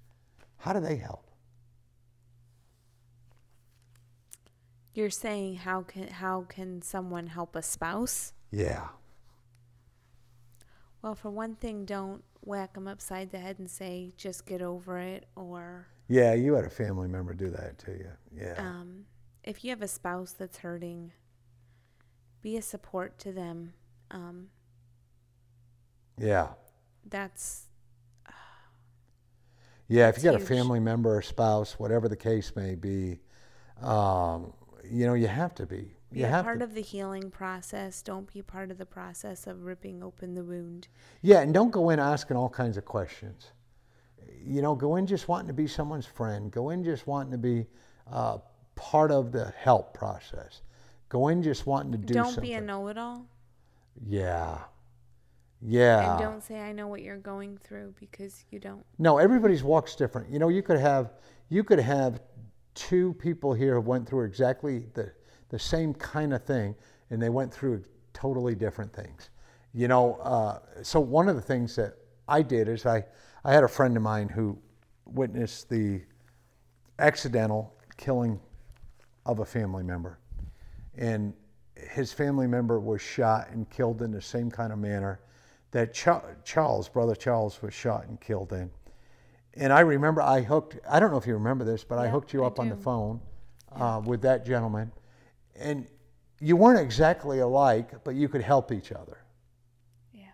How 0.57 0.73
do 0.73 0.81
they 0.81 0.97
help? 0.97 1.30
You're 4.93 5.11
saying 5.11 5.57
how 5.57 5.83
can 5.83 6.09
how 6.09 6.43
can 6.49 6.83
someone 6.83 7.29
help 7.29 7.55
a 7.55 7.63
spouse? 7.63 8.33
Yeah. 8.51 8.89
Well, 11.03 11.15
for 11.15 11.31
one 11.31 11.55
thing, 11.55 11.85
don't 11.85 12.23
whack 12.43 12.75
them 12.75 12.89
upside 12.89 13.31
the 13.31 13.39
head 13.39 13.59
and 13.59 13.71
say 13.71 14.13
just 14.17 14.47
get 14.47 14.61
over 14.63 14.99
it 14.99 15.27
or 15.37 15.89
Yeah, 16.09 16.35
you 16.35 16.55
had 16.55 16.65
a 16.65 16.71
family 16.71 17.09
member 17.09 17.35
do 17.35 17.51
that 17.51 17.79
to 17.81 17.93
you. 17.93 18.11
Yeah. 18.35 18.55
um, 18.59 19.05
if 19.45 19.65
you 19.65 19.71
have 19.71 19.83
a 19.83 19.89
spouse 19.89 20.33
that's 20.33 20.59
hurting, 20.59 21.13
be 22.43 22.57
a 22.57 22.63
support 22.63 23.19
to 23.21 23.33
them. 23.33 23.73
Um, 24.11 24.49
yeah. 26.19 26.49
that's 27.09 27.67
Yeah, 29.89 30.09
if 30.09 30.19
you 30.19 30.25
got 30.25 30.35
a 30.35 30.45
family 30.45 30.79
member 30.81 31.17
or 31.17 31.23
spouse, 31.23 31.79
whatever 31.79 32.09
the 32.09 32.17
case 32.17 32.55
may 32.55 32.75
be, 32.77 33.21
um, 33.83 34.53
you 34.89 35.07
know, 35.07 35.15
you 35.15 35.29
have 35.29 35.55
to 35.57 35.67
be. 35.67 35.95
You 36.13 36.25
have 36.25 36.45
part 36.45 36.59
to. 36.59 36.65
of 36.65 36.75
the 36.75 36.83
healing 36.83 37.31
process. 37.31 38.03
Don't 38.03 38.33
be 38.33 38.43
part 38.43 38.71
of 38.71 38.79
the 38.79 38.87
process 38.87 39.47
of 39.47 39.63
ripping 39.63 40.03
open 40.03 40.35
the 40.35 40.43
wound. 40.43 40.89
yeah, 41.23 41.41
and 41.41 41.55
don't 41.55 41.71
go 41.71 41.91
in 41.91 42.01
asking 42.01 42.37
all 42.37 42.49
kinds 42.49 42.77
of 42.77 42.85
questions. 42.85 43.53
You 44.45 44.63
know, 44.63 44.75
go 44.75 44.97
in 44.97 45.07
just 45.07 45.29
wanting 45.29 45.49
to 45.49 45.53
be 45.53 45.67
someone's 45.69 46.07
friend. 46.07 46.51
Go 46.51 46.71
in 46.71 46.83
just 46.83 47.07
wanting 47.07 47.33
to 47.33 47.39
be 47.39 47.67
uh, 48.11 48.39
part 48.75 49.13
of 49.13 49.31
the 49.33 49.53
help 49.57 49.95
process. 49.95 50.63
Go 51.09 51.29
in 51.29 51.43
just 51.43 51.67
wanting 51.67 51.93
to 51.93 51.99
do 51.99 52.15
don't 52.15 52.27
something. 52.27 52.43
be 52.43 52.55
a 52.55 52.61
know-it-all, 52.61 53.27
yeah. 54.07 54.59
Yeah. 55.63 56.13
and 56.13 56.21
don't 56.21 56.43
say 56.43 56.61
I 56.61 56.73
know 56.73 56.87
what 56.89 57.03
you're 57.03 57.19
going 57.19 57.59
through 57.59 57.95
because 58.01 58.45
you 58.51 58.59
don't. 58.59 58.85
No, 58.99 59.19
everybody's 59.19 59.63
walk's 59.63 59.95
different. 59.95 60.31
You 60.31 60.39
know, 60.39 60.49
you 60.49 60.63
could 60.63 60.79
have 60.79 61.13
you 61.51 61.65
could 61.65 61.81
have 61.81 62.23
two 62.81 63.13
people 63.15 63.53
here 63.53 63.75
have 63.75 63.87
went 63.87 64.09
through 64.09 64.25
exactly 64.25 64.87
the 64.95 65.13
the 65.51 65.59
same 65.59 65.93
kind 65.93 66.33
of 66.33 66.43
thing, 66.45 66.75
and 67.11 67.21
they 67.21 67.29
went 67.29 67.53
through 67.53 67.85
totally 68.15 68.55
different 68.55 68.91
things. 68.91 69.29
You 69.75 69.87
know, 69.89 70.15
uh, 70.15 70.61
so 70.83 70.99
one 70.99 71.29
of 71.29 71.37
the 71.37 71.43
things 71.43 71.77
that 71.77 71.97
I 72.27 72.41
did 72.41 72.69
is 72.69 72.87
I 72.87 73.05
I 73.45 73.53
had 73.53 73.65
a 73.65 73.69
friend 73.69 73.97
of 73.99 74.03
mine 74.03 74.31
who 74.31 74.59
witnessed 75.05 75.69
the 75.69 76.01
accidental 76.99 77.75
killing 77.99 78.41
of 79.27 79.41
a 79.41 79.45
family 79.45 79.83
member, 79.83 80.19
and 80.97 81.35
his 81.77 82.15
family 82.15 82.47
member 82.47 82.81
was 82.81 83.03
shot 83.03 83.51
and 83.51 83.69
killed 83.69 84.01
in 84.01 84.11
the 84.11 84.23
same 84.23 84.51
kind 84.51 84.73
of 84.73 84.79
manner 84.79 85.21
that 85.73 85.93
Cha- 85.93 86.25
Charles, 86.45 86.89
brother 86.89 87.15
Charles, 87.15 87.61
was 87.61 87.75
shot 87.75 88.07
and 88.09 88.19
killed 88.21 88.55
in. 88.55 88.71
And 89.55 89.73
I 89.73 89.81
remember 89.81 90.23
I 90.23 90.43
hooked, 90.43 90.79
I 90.89 91.01
don't 91.01 91.11
know 91.11 91.17
if 91.17 91.27
you 91.27 91.35
remember 91.35 91.65
this, 91.65 91.83
but 91.85 91.99
I 91.99 92.09
hooked 92.09 92.33
you 92.33 92.45
up 92.45 92.61
on 92.61 92.69
the 92.69 92.77
phone 92.77 93.21
uh, 93.73 94.01
with 94.05 94.23
that 94.23 94.47
gentleman. 94.47 94.93
And 95.57 95.87
you 96.41 96.57
weren't 96.57 96.81
exactly 96.81 97.41
alike, 97.41 98.05
but 98.05 98.15
you 98.15 98.29
could 98.29 98.43
help 98.43 98.73
each 98.73 98.93
other. 98.93 99.19
Yeah. 100.13 100.31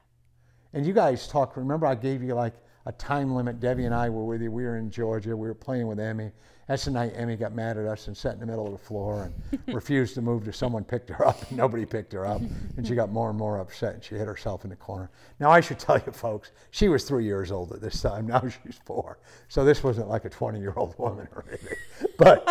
And 0.73 0.87
you 0.87 0.93
guys 0.93 1.27
talked, 1.27 1.57
remember 1.57 1.87
I 1.87 1.95
gave 1.95 2.23
you 2.23 2.35
like 2.35 2.55
a 2.85 2.93
time 2.93 3.35
limit. 3.35 3.59
Debbie 3.59 3.87
and 3.87 3.95
I 3.95 4.09
were 4.11 4.25
with 4.25 4.43
you. 4.43 4.51
We 4.51 4.65
were 4.65 4.77
in 4.77 4.91
Georgia. 4.91 5.37
We 5.37 5.49
were 5.49 5.55
playing 5.55 5.87
with 5.89 5.99
Emmy. 5.99 6.31
That's 6.67 6.85
the 6.85 6.91
night 6.91 7.13
Emmy 7.15 7.37
got 7.37 7.55
mad 7.55 7.79
at 7.79 7.87
us 7.87 8.09
and 8.09 8.17
sat 8.17 8.35
in 8.35 8.41
the 8.41 8.47
middle 8.47 8.67
of 8.67 8.73
the 8.73 8.85
floor 8.85 9.31
and 9.53 9.61
refused 9.75 10.15
to 10.15 10.23
move 10.23 10.43
till 10.43 10.53
someone 10.53 10.83
picked 10.83 11.09
her 11.11 11.27
up. 11.27 11.41
And 11.49 11.57
nobody 11.57 11.87
picked 11.87 12.13
her 12.13 12.27
up. 12.27 12.41
And 12.77 12.87
she 12.87 12.97
got 12.97 13.13
more 13.13 13.31
and 13.31 13.39
more 13.39 13.59
upset 13.61 13.95
and 13.95 14.03
she 14.03 14.17
hit 14.17 14.27
herself 14.27 14.65
in 14.65 14.71
the 14.71 14.77
corner. 14.77 15.09
Now, 15.39 15.51
I 15.51 15.61
should 15.61 15.79
tell 15.79 16.01
you, 16.05 16.11
folks, 16.11 16.51
she 16.73 16.89
was 16.89 17.05
three 17.05 17.25
years 17.25 17.53
old 17.53 17.73
at 17.73 17.81
this 17.81 18.03
time. 18.03 18.27
Now 18.37 18.43
she's 18.49 18.81
four. 18.85 19.19
So 19.49 19.65
this 19.65 19.85
wasn't 19.85 20.09
like 20.09 20.25
a 20.25 20.29
20 20.29 20.59
year 20.59 20.75
old 20.77 20.99
woman 20.99 21.29
or 21.33 21.45
anything. 21.49 21.79
But 22.19 22.43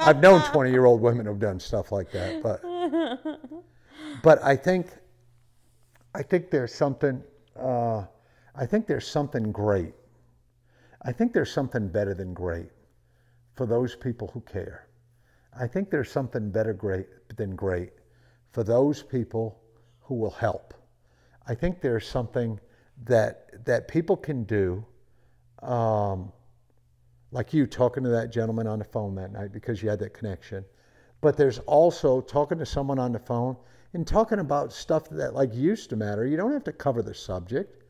I've 0.00 0.20
known 0.20 0.42
20 0.50 0.70
year 0.70 0.84
old 0.84 1.00
women 1.00 1.26
who've 1.26 1.38
done 1.38 1.60
stuff 1.60 1.92
like 1.92 2.10
that. 2.10 2.42
But, 2.42 2.60
but 4.22 4.42
I 4.42 4.56
think 4.56 4.88
I 6.14 6.22
think 6.22 6.50
there's 6.50 6.74
something. 6.74 7.22
Uh, 7.56 8.04
I 8.54 8.66
think 8.66 8.86
there's 8.86 9.06
something 9.06 9.52
great. 9.52 9.94
I 11.02 11.12
think 11.12 11.32
there's 11.32 11.52
something 11.52 11.88
better 11.88 12.14
than 12.14 12.34
great 12.34 12.68
for 13.54 13.66
those 13.66 13.94
people 13.94 14.30
who 14.32 14.40
care. 14.40 14.88
I 15.58 15.66
think 15.66 15.90
there's 15.90 16.10
something 16.10 16.50
better 16.50 16.72
great 16.72 17.06
than 17.36 17.54
great 17.54 17.92
for 18.52 18.64
those 18.64 19.02
people 19.02 19.60
who 20.00 20.14
will 20.14 20.30
help. 20.30 20.74
I 21.46 21.54
think 21.54 21.80
there's 21.80 22.06
something 22.06 22.58
that 23.04 23.64
that 23.64 23.88
people 23.88 24.16
can 24.16 24.44
do, 24.44 24.84
um, 25.62 26.32
like 27.30 27.52
you 27.52 27.66
talking 27.66 28.02
to 28.04 28.10
that 28.10 28.30
gentleman 28.30 28.66
on 28.66 28.78
the 28.78 28.84
phone 28.84 29.14
that 29.16 29.32
night 29.32 29.52
because 29.52 29.82
you 29.82 29.88
had 29.88 29.98
that 30.00 30.14
connection. 30.14 30.64
But 31.20 31.36
there's 31.36 31.58
also 31.60 32.20
talking 32.20 32.58
to 32.58 32.66
someone 32.66 32.98
on 32.98 33.12
the 33.12 33.18
phone 33.18 33.56
and 33.94 34.06
talking 34.06 34.38
about 34.38 34.72
stuff 34.72 35.08
that 35.10 35.34
like 35.34 35.54
used 35.54 35.90
to 35.90 35.96
matter. 35.96 36.26
You 36.26 36.36
don't 36.36 36.52
have 36.52 36.64
to 36.64 36.72
cover 36.72 37.02
the 37.02 37.14
subject. 37.14 37.82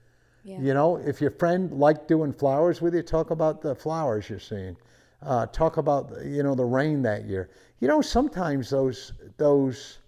Yeah. 0.45 0.61
You 0.61 0.75
know, 0.75 0.97
if 0.97 1.21
your 1.21 1.31
friend 1.31 1.73
liked 1.73 2.09
doing 2.09 2.33
flowers 2.33 2.81
with 2.81 2.95
you, 2.95 3.03
talk 3.03 3.31
about 3.31 3.63
the 3.63 3.75
flowers 3.75 4.29
you're 4.29 4.41
seeing. 4.41 4.77
Uh, 5.25 5.47
talk 5.47 5.77
about 5.77 6.13
you 6.25 6.43
know 6.43 6.55
the 6.55 6.65
rain 6.65 7.03
that 7.03 7.25
year. 7.27 7.51
You 7.81 7.89
know, 7.89 8.01
sometimes 8.03 8.71
those 8.71 9.13
those 9.37 9.99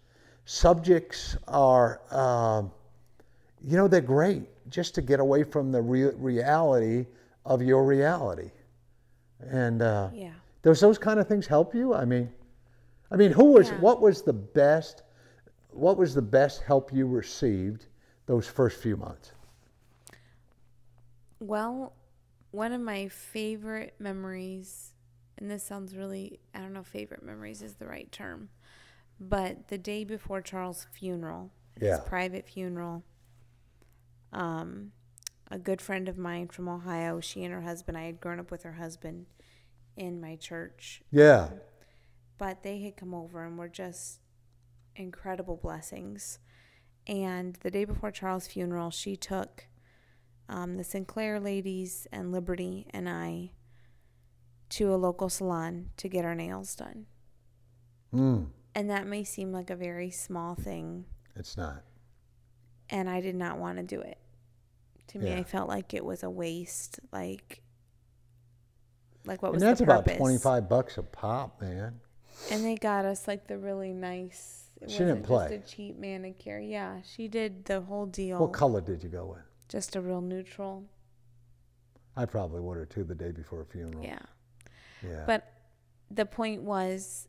subjects 0.44 1.36
are, 1.48 2.00
um, 2.12 2.70
you 3.62 3.76
know, 3.76 3.88
they're 3.88 4.00
great 4.00 4.42
just 4.68 4.94
to 4.96 5.02
get 5.02 5.20
away 5.20 5.42
from 5.44 5.72
the 5.72 5.80
re- 5.80 6.14
reality 6.16 7.06
of 7.46 7.62
your 7.62 7.84
reality. 7.84 8.50
And 9.40 9.82
uh, 9.82 10.10
Yeah. 10.12 10.32
does 10.62 10.80
those 10.80 10.98
kind 10.98 11.20
of 11.20 11.28
things 11.28 11.46
help 11.46 11.74
you? 11.74 11.94
I 11.94 12.04
mean, 12.04 12.30
I 13.10 13.16
mean, 13.16 13.30
who 13.30 13.44
was 13.52 13.70
Yeah. 13.70 13.78
what 13.80 14.00
was 14.00 14.22
the 14.22 14.32
best? 14.32 15.02
What 15.70 15.96
was 15.96 16.14
the 16.14 16.22
best 16.22 16.62
help 16.62 16.92
you 16.92 17.06
received 17.06 17.86
those 18.26 18.46
first 18.46 18.80
few 18.80 18.96
months? 18.96 19.32
Well, 21.40 21.92
one 22.52 22.72
of 22.72 22.80
my 22.80 23.08
favorite 23.08 23.94
memories, 23.98 24.93
and 25.38 25.50
this 25.50 25.64
sounds 25.64 25.96
really, 25.96 26.40
I 26.54 26.58
don't 26.60 26.72
know, 26.72 26.82
favorite 26.84 27.22
memories 27.22 27.62
is 27.62 27.74
the 27.74 27.86
right 27.86 28.10
term, 28.12 28.48
but 29.20 29.68
the 29.68 29.78
day 29.78 30.04
before 30.04 30.40
Charles' 30.40 30.86
funeral, 30.92 31.50
Yeah. 31.80 31.96
his 31.96 32.00
private 32.08 32.46
funeral, 32.48 33.02
um, 34.32 34.92
a 35.50 35.58
good 35.58 35.80
friend 35.80 36.08
of 36.08 36.16
mine 36.18 36.48
from 36.48 36.68
Ohio, 36.68 37.20
she 37.20 37.44
and 37.44 37.52
her 37.52 37.62
husband, 37.62 37.96
I 37.98 38.04
had 38.04 38.20
grown 38.20 38.40
up 38.40 38.50
with 38.50 38.62
her 38.62 38.72
husband, 38.74 39.26
in 39.96 40.20
my 40.20 40.34
church, 40.36 41.02
Yeah. 41.12 41.50
but 42.38 42.62
they 42.64 42.80
had 42.80 42.96
come 42.96 43.14
over 43.14 43.44
and 43.44 43.56
were 43.56 43.68
just 43.68 44.20
incredible 44.96 45.56
blessings. 45.56 46.40
And 47.06 47.54
the 47.56 47.70
day 47.70 47.84
before 47.84 48.10
Charles' 48.10 48.46
funeral, 48.48 48.90
she 48.90 49.14
took 49.16 49.66
um, 50.48 50.74
the 50.74 50.84
Sinclair 50.84 51.38
ladies 51.40 52.06
and 52.12 52.30
Liberty 52.32 52.86
and 52.90 53.08
I 53.08 53.52
to 54.76 54.92
a 54.92 54.96
local 54.96 55.28
salon 55.28 55.90
to 55.96 56.08
get 56.08 56.24
our 56.24 56.34
nails 56.34 56.74
done. 56.74 57.06
Mm, 58.12 58.48
And 58.74 58.90
that 58.90 59.06
may 59.06 59.24
seem 59.24 59.52
like 59.52 59.70
a 59.70 59.76
very 59.76 60.10
small 60.10 60.54
thing, 60.54 61.04
it's 61.36 61.56
not. 61.56 61.82
and 62.90 63.08
I 63.10 63.20
did 63.20 63.34
not 63.36 63.58
want 63.58 63.78
to 63.78 63.82
do 63.84 64.00
it. 64.00 64.18
To 65.08 65.18
me, 65.18 65.30
Yeah. 65.30 65.38
I 65.38 65.42
felt 65.44 65.68
like 65.68 65.94
it 65.94 66.04
was 66.04 66.22
a 66.22 66.30
waste. 66.30 66.98
Like, 67.12 67.62
like 69.24 69.42
what 69.42 69.48
And 69.48 69.54
was 69.56 69.62
that's 69.62 69.80
about 69.80 70.06
25 70.06 70.68
bucks 70.68 70.98
a 70.98 71.02
pop, 71.02 71.60
man. 71.60 72.00
And 72.50 72.64
they 72.64 72.74
got 72.76 73.04
us 73.04 73.28
like 73.28 73.46
the 73.46 73.58
really 73.58 73.92
nice. 73.92 74.70
It 74.80 74.90
She 74.90 74.98
didn't 74.98 75.22
play. 75.22 75.56
Just 75.56 75.72
a 75.72 75.76
cheap 75.76 75.96
manicure. 75.98 76.58
Yeah, 76.58 77.00
she 77.02 77.28
did 77.28 77.64
the 77.66 77.80
whole 77.82 78.06
deal. 78.06 78.40
What 78.40 78.52
color 78.52 78.80
did 78.80 79.02
you 79.04 79.08
go 79.08 79.26
with? 79.26 79.38
just 79.68 79.96
a 79.96 80.00
real 80.00 80.20
neutral. 80.20 80.84
I 82.16 82.26
probably 82.26 82.60
would 82.60 82.76
have 82.78 82.88
too 82.90 83.02
the 83.04 83.14
day 83.14 83.30
before 83.32 83.62
a 83.62 83.66
funeral. 83.66 84.04
Yeah. 84.04 84.18
Yeah. 85.06 85.24
But 85.26 85.52
the 86.10 86.26
point 86.26 86.62
was, 86.62 87.28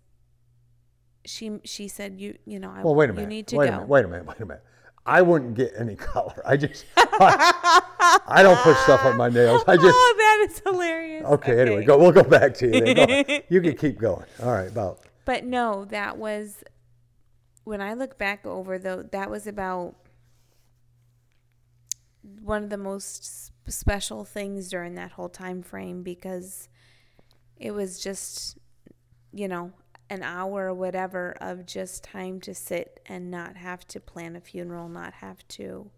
she 1.25 1.59
she 1.63 1.87
said 1.87 2.19
you 2.21 2.37
you 2.45 2.59
know 2.59 2.69
I 2.69 2.83
well, 2.83 2.93
wait 2.93 3.09
a 3.09 3.13
minute 3.13 3.23
you 3.23 3.27
need 3.27 3.47
to 3.47 3.57
wait 3.57 3.67
go. 3.67 3.71
a 3.71 3.75
minute. 3.75 3.87
Wait 3.89 4.05
a 4.05 4.07
minute. 4.07 4.25
Wait 4.25 4.39
a 4.39 4.45
minute. 4.45 4.63
I 5.05 5.21
wouldn't 5.21 5.53
get 5.53 5.73
any 5.77 5.95
color. 6.13 6.41
I 6.45 6.57
just, 6.57 6.85
I, 6.97 8.21
I 8.27 8.41
don't 8.43 8.57
put 8.59 8.75
stuff 8.77 9.05
on 9.05 9.17
my 9.17 9.29
nails. 9.29 9.63
I 9.67 9.73
oh, 9.73 9.75
just, 9.75 9.87
oh, 9.87 10.15
that 10.17 10.47
is 10.49 10.61
hilarious. 10.65 11.25
okay, 11.25 11.61
anyway, 11.61 11.85
go. 11.85 11.97
We'll 11.97 12.11
go 12.11 12.23
back 12.23 12.55
to 12.55 12.65
you. 12.65 12.93
Then. 12.93 13.41
You 13.49 13.61
can 13.61 13.77
keep 13.77 13.99
going. 13.99 14.25
All 14.41 14.51
right, 14.51 14.67
about. 14.67 15.01
But 15.25 15.45
no, 15.45 15.85
that 15.85 16.17
was 16.17 16.63
when 17.63 17.81
I 17.81 17.93
look 17.93 18.17
back 18.17 18.45
over 18.45 18.79
though. 18.79 19.03
That 19.03 19.29
was 19.29 19.45
about 19.47 19.95
one 22.41 22.63
of 22.63 22.69
the 22.69 22.77
most 22.77 23.51
special 23.67 24.25
things 24.25 24.69
during 24.69 24.95
that 24.95 25.11
whole 25.11 25.29
time 25.29 25.61
frame 25.61 26.03
because 26.03 26.67
it 27.57 27.71
was 27.71 27.99
just, 27.99 28.57
you 29.33 29.47
know, 29.47 29.71
an 30.09 30.21
hour 30.23 30.67
or 30.67 30.73
whatever 30.73 31.35
of 31.41 31.65
just 31.65 32.03
time 32.03 32.39
to 32.41 32.53
sit 32.53 32.99
and 33.07 33.31
not 33.31 33.55
have 33.57 33.87
to 33.87 33.99
plan 33.99 34.35
a 34.35 34.41
funeral, 34.41 34.87
not 34.89 35.13
have 35.13 35.47
to 35.49 35.89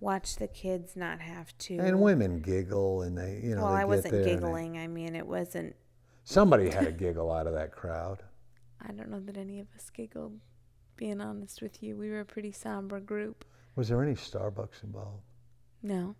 watch 0.00 0.36
the 0.36 0.48
kids, 0.48 0.96
not 0.96 1.20
have 1.20 1.56
to. 1.58 1.76
And 1.78 2.00
women 2.00 2.40
giggle 2.40 3.02
and 3.02 3.16
they, 3.16 3.40
you 3.42 3.54
know, 3.54 3.62
well, 3.62 3.72
they 3.72 3.78
I 3.78 3.80
get 3.82 3.88
wasn't 3.88 4.14
and 4.14 4.24
they- 4.24 4.28
giggling. 4.30 4.78
I 4.78 4.86
mean, 4.88 5.14
it 5.14 5.26
wasn't. 5.26 5.76
somebody 6.24 6.70
had 6.70 6.86
a 6.86 6.92
giggle 6.92 7.30
out 7.30 7.46
of 7.46 7.54
that 7.54 7.72
crowd. 7.72 8.22
I 8.86 8.92
don't 8.92 9.10
know 9.10 9.20
that 9.20 9.36
any 9.36 9.60
of 9.60 9.68
us 9.76 9.88
giggled. 9.90 10.40
Being 10.96 11.20
honest 11.20 11.62
with 11.62 11.82
you, 11.82 11.96
we 11.96 12.10
were 12.10 12.20
a 12.20 12.24
pretty 12.24 12.52
somber 12.52 13.00
group. 13.00 13.44
Was 13.76 13.88
there 13.88 14.02
any 14.02 14.14
Starbucks 14.14 14.84
involved? 14.84 15.22
No. 15.82 16.14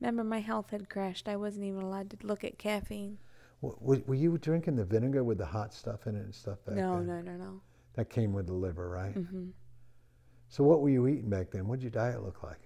Remember, 0.00 0.22
my 0.24 0.40
health 0.40 0.70
had 0.70 0.88
crashed. 0.88 1.28
I 1.28 1.36
wasn't 1.36 1.64
even 1.66 1.82
allowed 1.82 2.10
to 2.10 2.26
look 2.26 2.44
at 2.44 2.58
caffeine. 2.58 3.18
W- 3.62 4.02
Were 4.06 4.14
you 4.14 4.38
drinking 4.38 4.76
the 4.76 4.84
vinegar 4.84 5.24
with 5.24 5.38
the 5.38 5.46
hot 5.46 5.74
stuff 5.74 6.06
in 6.06 6.14
it 6.16 6.20
and 6.24 6.34
stuff 6.34 6.64
back 6.64 6.76
No, 6.76 6.96
then? 6.98 7.06
no, 7.06 7.20
no, 7.20 7.32
no. 7.32 7.36
no. 7.44 7.60
That 7.94 8.10
came 8.10 8.32
with 8.32 8.46
the 8.46 8.54
liver, 8.54 8.88
right? 8.88 9.14
Mm-hmm. 9.14 9.48
So 10.48 10.64
what 10.64 10.80
were 10.80 10.90
you 10.90 11.08
eating 11.08 11.28
back 11.28 11.50
then? 11.50 11.66
What'd 11.66 11.82
your 11.82 11.90
diet 11.90 12.22
look 12.22 12.42
like? 12.42 12.60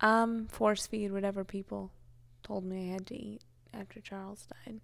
Um, 0.00 0.46
force 0.48 0.86
feed 0.86 1.12
whatever 1.12 1.44
people 1.44 1.92
told 2.42 2.64
me 2.64 2.90
I 2.90 2.92
had 2.94 3.06
to 3.08 3.14
eat 3.16 3.42
after 3.74 4.00
Charles 4.00 4.46
died. 4.66 4.80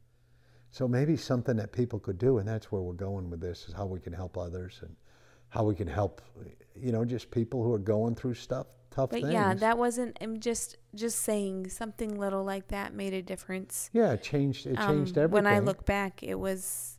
So 0.71 0.87
maybe 0.87 1.17
something 1.17 1.57
that 1.57 1.73
people 1.73 1.99
could 1.99 2.19
do, 2.19 2.39
and 2.39 2.47
that's 2.49 2.71
where 2.71 2.83
we're 2.83 2.93
going 2.93 3.31
with 3.31 3.41
this, 3.41 3.67
is 3.69 3.75
how 3.75 3.87
we 3.87 4.01
can 4.01 4.13
help 4.13 4.37
others 4.37 4.81
and 4.83 4.95
how 5.49 5.65
we 5.65 5.75
can 5.75 5.89
help, 5.89 6.21
you 6.77 6.93
know, 6.93 7.05
just 7.05 7.31
people 7.31 7.63
who 7.63 7.73
are 7.73 7.79
going 7.79 8.15
through 8.15 8.35
stuff, 8.35 8.67
tough 8.91 9.11
But 9.11 9.21
things. 9.23 9.33
yeah, 9.33 9.55
that 9.55 9.79
wasn't. 9.79 10.17
I'm 10.21 10.41
just 10.41 10.77
just 10.95 11.21
saying 11.21 11.69
something 11.71 12.19
little 12.19 12.45
like 12.45 12.69
that 12.69 12.95
made 12.95 13.13
a 13.15 13.23
difference. 13.23 13.91
yeah, 13.93 14.13
it 14.13 14.23
changed. 14.23 14.67
It 14.67 14.79
Um, 14.79 14.97
changed 14.99 15.19
everything. 15.19 15.45
When 15.45 15.53
I 15.53 15.59
look 15.61 15.85
back, 15.85 16.23
it 16.23 16.39
was, 16.39 16.99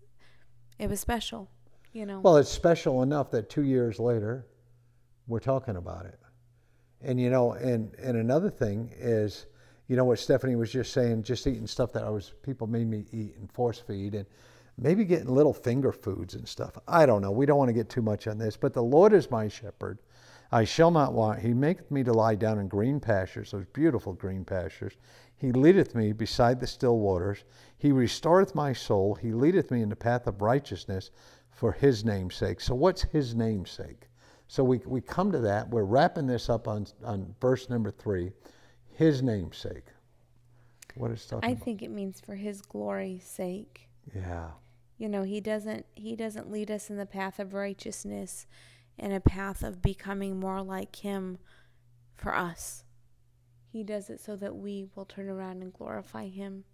it 0.78 0.90
was 0.90 1.00
special. 1.00 1.50
You 1.94 2.06
know. 2.06 2.20
Well, 2.20 2.38
it's 2.38 2.50
special 2.52 3.02
enough 3.02 3.32
that 3.32 3.50
two 3.50 3.64
years 3.64 4.00
later, 4.00 4.46
we're 5.28 5.40
talking 5.40 5.76
about 5.76 6.06
it. 6.06 6.20
And 7.02 7.20
you 7.20 7.30
know, 7.30 7.54
and 7.54 7.94
and 7.96 8.18
another 8.18 8.50
thing 8.50 8.92
is, 8.98 9.46
you 9.88 9.96
know, 9.96 10.06
what 10.06 10.20
Stephanie 10.20 10.56
was 10.56 10.72
just 10.72 10.94
saying, 10.94 11.24
just 11.24 11.48
eating 11.48 11.66
stuff 11.68 11.92
that 11.94 12.04
I 12.04 12.10
was 12.10 12.34
people 12.44 12.68
made 12.68 12.88
me 12.88 13.06
eat 13.12 13.36
and 13.38 13.52
force 13.52 13.80
feed, 13.80 14.14
and 14.16 14.26
maybe 14.78 15.04
getting 15.04 15.30
little 15.30 15.54
finger 15.54 15.92
foods 15.92 16.36
and 16.36 16.48
stuff. 16.48 16.78
I 16.88 17.06
don't 17.06 17.22
know. 17.22 17.32
We 17.32 17.46
don't 17.46 17.58
want 17.58 17.70
to 17.70 17.74
get 17.74 17.90
too 17.90 18.02
much 18.02 18.28
on 18.28 18.38
this, 18.38 18.56
but 18.56 18.74
the 18.74 18.84
Lord 18.84 19.14
is 19.14 19.32
my 19.32 19.48
shepherd. 19.48 19.98
I 20.52 20.64
shall 20.64 20.92
not 20.92 21.14
want. 21.14 21.40
He 21.40 21.54
maketh 21.54 21.92
me 21.92 22.04
to 22.04 22.14
lie 22.14 22.36
down 22.36 22.60
in 22.60 22.68
green 22.68 23.00
pastures, 23.00 23.52
those 23.52 23.66
beautiful 23.68 24.14
green 24.14 24.44
pastures. 24.44 24.94
He 25.38 25.52
leadeth 25.52 25.96
me 25.96 26.12
beside 26.12 26.60
the 26.60 26.68
still 26.68 27.00
waters. 27.00 27.44
He 27.78 27.92
restoreth 27.92 28.56
my 28.56 28.74
soul. 28.74 29.16
He 29.16 29.32
leadeth 29.32 29.72
me 29.72 29.82
in 29.82 29.90
the 29.90 29.96
path 29.96 30.28
of 30.28 30.42
righteousness 30.42 31.12
for 31.52 31.72
his 31.72 32.04
name's 32.04 32.36
sake. 32.36 32.62
So, 32.62 32.74
what's 32.76 33.04
his 33.04 33.36
name's 33.36 33.72
sake? 33.72 34.08
So, 34.48 34.64
we, 34.64 34.80
we 34.86 35.02
come 35.02 35.32
to 35.32 35.40
that. 35.40 35.70
We're 35.70 35.84
wrapping 35.84 36.26
this 36.28 36.50
up 36.50 36.68
on, 36.68 36.88
on 37.04 37.36
verse 37.40 37.70
number 37.70 37.92
three 37.92 38.32
his 39.00 39.24
name's 39.24 39.56
sake. 39.56 39.86
What 40.96 41.12
is 41.12 41.26
talking 41.26 41.50
I 41.50 41.54
about? 41.54 41.64
think 41.64 41.82
it 41.82 41.90
means 41.90 42.20
for 42.20 42.36
His 42.36 42.62
glory's 42.62 43.24
sake. 43.24 43.88
Yeah. 44.14 44.50
You 44.98 45.08
know, 45.08 45.24
He 45.24 45.40
doesn't. 45.40 45.86
He 45.96 46.18
doesn't 46.18 46.52
lead 46.52 46.70
us 46.70 46.90
in 46.90 46.98
the 46.98 47.06
path 47.06 47.40
of 47.40 47.54
righteousness, 47.54 48.46
in 49.00 49.12
a 49.12 49.20
path 49.20 49.64
of 49.64 49.82
becoming 49.82 50.40
more 50.40 50.62
like 50.62 50.98
Him, 50.98 51.38
for 52.20 52.36
us. 52.36 52.84
He 53.72 53.84
does 53.84 54.10
it 54.10 54.20
so 54.20 54.36
that 54.36 54.56
we 54.56 54.88
will 54.96 55.06
turn 55.06 55.30
around 55.30 55.62
and 55.62 55.74
glorify 55.74 56.28
Him. 56.28 56.66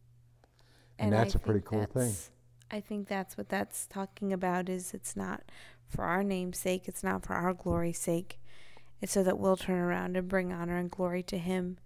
And 0.97 1.13
I 1.13 1.19
that's 1.19 1.35
a 1.35 1.39
pretty 1.39 1.61
cool 1.63 1.85
thing. 1.85 2.13
I 2.71 2.79
think 2.79 3.07
that's 3.07 3.37
what 3.37 3.49
that's 3.49 3.85
talking 3.85 4.33
about. 4.33 4.69
Is 4.69 4.93
it's 4.93 5.15
not 5.15 5.43
for 5.87 6.03
our 6.03 6.23
name's 6.23 6.57
sake. 6.57 6.87
It's 6.87 7.03
not 7.03 7.25
for 7.25 7.33
our 7.33 7.53
glory's 7.53 7.99
sake. 7.99 8.39
It's 9.01 9.11
so 9.11 9.23
that 9.23 9.37
we'll 9.37 9.57
turn 9.57 9.77
around 9.77 10.17
and 10.17 10.27
bring 10.27 10.51
honor 10.51 10.77
and 10.77 10.89
glory 10.89 11.21
to 11.23 11.37
Him 11.37 11.77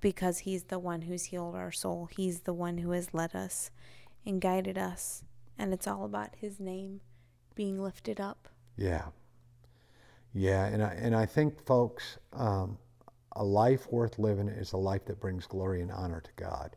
because 0.00 0.40
He's 0.40 0.64
the 0.64 0.78
one 0.78 1.02
who's 1.02 1.24
healed 1.24 1.56
our 1.56 1.72
soul. 1.72 2.08
He's 2.14 2.40
the 2.40 2.54
one 2.54 2.78
who 2.78 2.90
has 2.92 3.14
led 3.14 3.34
us 3.34 3.70
and 4.24 4.40
guided 4.40 4.78
us. 4.78 5.24
And 5.58 5.72
it's 5.72 5.88
all 5.88 6.04
about 6.04 6.36
His 6.36 6.60
name 6.60 7.00
being 7.54 7.82
lifted 7.82 8.20
up. 8.20 8.48
Yeah. 8.76 9.06
Yeah, 10.34 10.66
and 10.66 10.82
I, 10.82 10.88
and 10.94 11.14
I 11.16 11.26
think, 11.26 11.64
folks, 11.64 12.18
um, 12.32 12.78
a 13.32 13.44
life 13.44 13.90
worth 13.92 14.18
living 14.18 14.48
is 14.48 14.72
a 14.72 14.76
life 14.76 15.04
that 15.06 15.20
brings 15.20 15.46
glory 15.46 15.80
and 15.82 15.90
honor 15.90 16.20
to 16.20 16.30
God. 16.36 16.76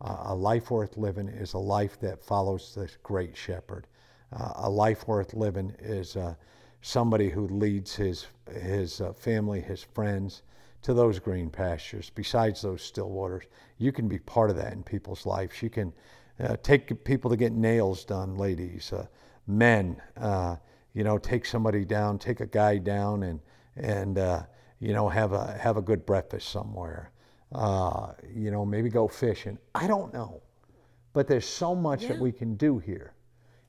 Uh, 0.00 0.16
a 0.26 0.34
life 0.34 0.70
worth 0.70 0.96
living 0.96 1.28
is 1.28 1.54
a 1.54 1.58
life 1.58 1.98
that 2.00 2.22
follows 2.22 2.74
the 2.74 2.90
great 3.02 3.36
shepherd. 3.36 3.86
Uh, 4.32 4.52
a 4.56 4.70
life 4.70 5.06
worth 5.08 5.34
living 5.34 5.74
is 5.78 6.16
uh, 6.16 6.34
somebody 6.82 7.30
who 7.30 7.46
leads 7.48 7.94
his 7.94 8.26
his 8.60 9.00
uh, 9.00 9.12
family, 9.12 9.60
his 9.60 9.82
friends 9.82 10.42
to 10.82 10.92
those 10.92 11.18
green 11.18 11.48
pastures. 11.48 12.10
Besides 12.14 12.60
those 12.60 12.82
still 12.82 13.08
waters, 13.08 13.44
you 13.78 13.90
can 13.92 14.08
be 14.08 14.18
part 14.18 14.50
of 14.50 14.56
that 14.56 14.72
in 14.74 14.82
people's 14.82 15.24
lives. 15.24 15.62
You 15.62 15.70
can 15.70 15.92
uh, 16.40 16.56
take 16.62 17.04
people 17.04 17.30
to 17.30 17.36
get 17.36 17.52
nails 17.52 18.04
done, 18.04 18.36
ladies, 18.36 18.92
uh, 18.92 19.06
men. 19.46 20.00
You 20.94 21.04
know, 21.04 21.18
take 21.18 21.44
somebody 21.44 21.84
down, 21.84 22.18
take 22.18 22.40
a 22.40 22.46
guy 22.46 22.78
down, 22.78 23.24
and 23.24 23.40
and 23.76 24.18
uh, 24.18 24.42
you 24.78 24.92
know 24.92 25.08
have 25.08 25.32
a 25.32 25.52
have 25.58 25.76
a 25.76 25.82
good 25.82 26.06
breakfast 26.06 26.48
somewhere. 26.48 27.10
Uh, 27.52 28.12
you 28.34 28.50
know, 28.50 28.64
maybe 28.64 28.88
go 28.88 29.06
fishing. 29.06 29.58
I 29.74 29.86
don't 29.86 30.12
know, 30.12 30.42
but 31.12 31.28
there's 31.28 31.46
so 31.46 31.74
much 31.74 32.08
that 32.08 32.18
we 32.18 32.32
can 32.32 32.56
do 32.56 32.78
here, 32.78 33.14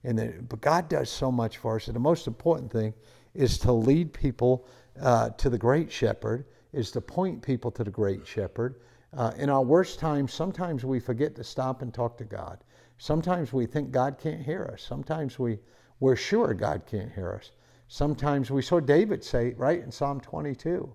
and 0.04 0.18
that, 0.18 0.50
but 0.50 0.62
God 0.62 0.90
does 0.90 1.10
so 1.10 1.32
much 1.32 1.58
for 1.58 1.76
us. 1.76 1.88
And 1.88 1.96
the 1.96 2.00
most 2.00 2.26
important 2.28 2.72
thing 2.72 2.94
is 3.34 3.58
to 3.60 3.72
lead 3.72 4.14
people 4.14 4.66
uh, 5.02 5.30
to 5.32 5.50
the 5.50 5.58
Great 5.58 5.92
Shepherd, 5.92 6.46
is 6.74 6.90
to 6.92 7.02
point 7.02 7.42
people 7.42 7.70
to 7.72 7.84
the 7.84 7.92
Great 7.92 8.26
Shepherd. 8.26 8.76
Uh, 9.16 9.32
in 9.38 9.50
our 9.50 9.62
worst 9.62 10.00
times, 10.00 10.34
sometimes 10.34 10.84
we 10.84 11.00
forget 11.00 11.36
to 11.36 11.44
stop 11.44 11.82
and 11.82 11.94
talk 11.94 12.18
to 12.18 12.26
God. 12.26 12.60
Sometimes 12.98 13.54
we 13.54 13.66
think 13.66 13.92
God 13.92 14.18
can't 14.18 14.42
hear 14.42 14.70
us. 14.74 14.82
Sometimes 14.82 15.38
we, 15.38 15.60
we're 16.00 16.16
sure 16.16 16.54
God 16.54 16.84
can't 16.86 17.12
hear 17.12 17.34
us. 17.34 17.52
Sometimes 17.88 18.50
we 18.52 18.62
saw 18.62 18.80
David 18.80 19.24
say, 19.24 19.54
right, 19.58 19.82
in 19.82 19.92
Psalm 19.92 20.20
22, 20.20 20.92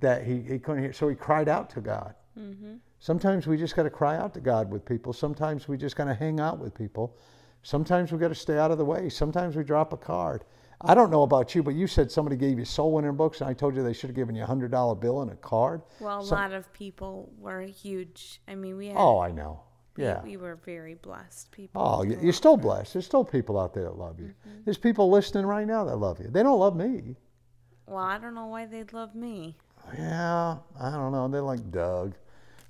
that 0.00 0.24
he, 0.24 0.40
he 0.40 0.58
couldn't 0.58 0.82
hear, 0.82 0.92
so 0.92 1.08
he 1.08 1.14
cried 1.14 1.48
out 1.48 1.70
to 1.70 1.80
God. 1.80 2.14
Mm-hmm. 2.38 2.74
Sometimes 2.98 3.46
we 3.46 3.56
just 3.56 3.74
got 3.74 3.82
to 3.84 3.90
cry 3.90 4.16
out 4.16 4.32
to 4.34 4.40
God 4.40 4.70
with 4.70 4.84
people. 4.84 5.12
Sometimes 5.12 5.68
we 5.68 5.76
just 5.76 5.96
got 5.96 6.04
to 6.04 6.14
hang 6.14 6.38
out 6.40 6.58
with 6.58 6.74
people. 6.74 7.16
Sometimes 7.62 8.12
we 8.12 8.18
got 8.18 8.28
to 8.28 8.34
stay 8.34 8.58
out 8.58 8.70
of 8.70 8.78
the 8.78 8.84
way. 8.84 9.08
Sometimes 9.08 9.56
we 9.56 9.64
drop 9.64 9.92
a 9.92 9.96
card. 9.96 10.44
I 10.84 10.94
don't 10.94 11.10
know 11.10 11.22
about 11.22 11.54
you, 11.54 11.62
but 11.62 11.74
you 11.74 11.86
said 11.86 12.10
somebody 12.10 12.36
gave 12.36 12.58
you 12.58 12.64
soul 12.64 12.92
winner 12.92 13.12
books, 13.12 13.40
and 13.40 13.48
I 13.48 13.52
told 13.54 13.76
you 13.76 13.82
they 13.84 13.92
should 13.92 14.10
have 14.10 14.16
given 14.16 14.34
you 14.34 14.42
a 14.42 14.46
hundred 14.46 14.72
dollar 14.72 14.96
bill 14.96 15.22
and 15.22 15.30
a 15.30 15.36
card. 15.36 15.82
Well, 16.00 16.20
a 16.20 16.24
Some- 16.24 16.38
lot 16.38 16.52
of 16.52 16.72
people 16.72 17.30
were 17.38 17.60
huge. 17.62 18.40
I 18.48 18.56
mean, 18.56 18.76
we 18.76 18.88
had 18.88 18.96
Oh, 18.98 19.20
I 19.20 19.30
know. 19.30 19.62
We- 19.96 20.04
Yeah. 20.04 20.22
We, 20.22 20.36
were 20.36 20.56
very 20.56 20.94
blessed 20.94 21.50
people. 21.50 21.82
Oh, 21.82 22.02
you're 22.02 22.32
still 22.32 22.56
blessed. 22.56 22.94
There's 22.94 23.06
still 23.06 23.24
people 23.24 23.58
out 23.58 23.74
there 23.74 23.84
that 23.84 23.98
love 23.98 24.18
you. 24.20 24.26
Mm-hmm. 24.48 24.60
There's 24.64 24.78
people 24.78 25.10
listening 25.10 25.46
right 25.46 25.66
now 25.66 25.84
that 25.84 25.96
love 25.96 26.18
you. 26.20 26.28
They 26.28 26.42
don't 26.42 26.58
love 26.58 26.76
me. 26.76 27.16
Well, 27.86 27.98
I 28.04 28.18
don't 28.18 28.34
know 28.34 28.46
why 28.46 28.66
they'd 28.66 28.92
love 28.92 29.14
me. 29.14 29.56
Yeah, 29.98 30.56
I 30.80 30.90
don't 30.90 31.12
know. 31.12 31.28
They're 31.28 31.42
like 31.42 31.70
Doug. 31.70 32.14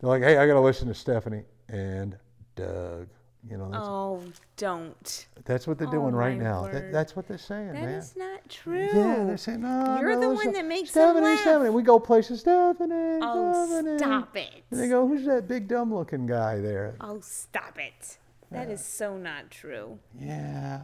They're 0.00 0.08
like, 0.10 0.22
hey, 0.22 0.38
I 0.38 0.46
got 0.46 0.54
to 0.54 0.60
listen 0.60 0.88
to 0.88 0.94
Stephanie 0.94 1.44
and 1.68 2.16
Doug. 2.56 3.08
You 3.50 3.56
know, 3.58 3.70
that's, 3.70 3.84
Oh, 3.84 4.22
don't. 4.56 5.26
that's 5.44 5.66
what 5.66 5.76
they're 5.76 5.88
oh 5.88 5.90
doing 5.90 6.14
right 6.14 6.38
now. 6.38 6.68
That, 6.68 6.92
that's 6.92 7.16
what 7.16 7.26
they're 7.26 7.38
saying, 7.38 7.72
That 7.72 7.82
man. 7.82 7.88
is 7.94 8.14
not 8.16 8.48
true. 8.48 8.86
Yeah, 8.94 9.24
they're 9.24 9.36
saying, 9.36 9.62
no, 9.62 9.98
You're 10.00 10.14
no, 10.14 10.20
the 10.20 10.34
one 10.34 10.52
that 10.52 10.64
makes 10.64 10.92
them 10.92 11.08
Stephanie, 11.10 11.26
laugh. 11.26 11.40
Stephanie. 11.40 11.70
We 11.70 11.82
go 11.82 11.98
places, 11.98 12.40
Stephanie, 12.40 13.18
Oh, 13.20 13.66
Stephanie. 13.66 13.98
stop 13.98 14.36
it. 14.36 14.62
And 14.70 14.78
they 14.80 14.88
go, 14.88 15.08
who's 15.08 15.24
that 15.26 15.48
big 15.48 15.66
dumb 15.66 15.92
looking 15.92 16.24
guy 16.26 16.60
there? 16.60 16.94
Oh, 17.00 17.18
stop 17.20 17.78
it. 17.78 18.18
That 18.52 18.70
is 18.70 18.84
so 18.84 19.16
not 19.16 19.50
true. 19.50 19.98
Yeah. 20.20 20.82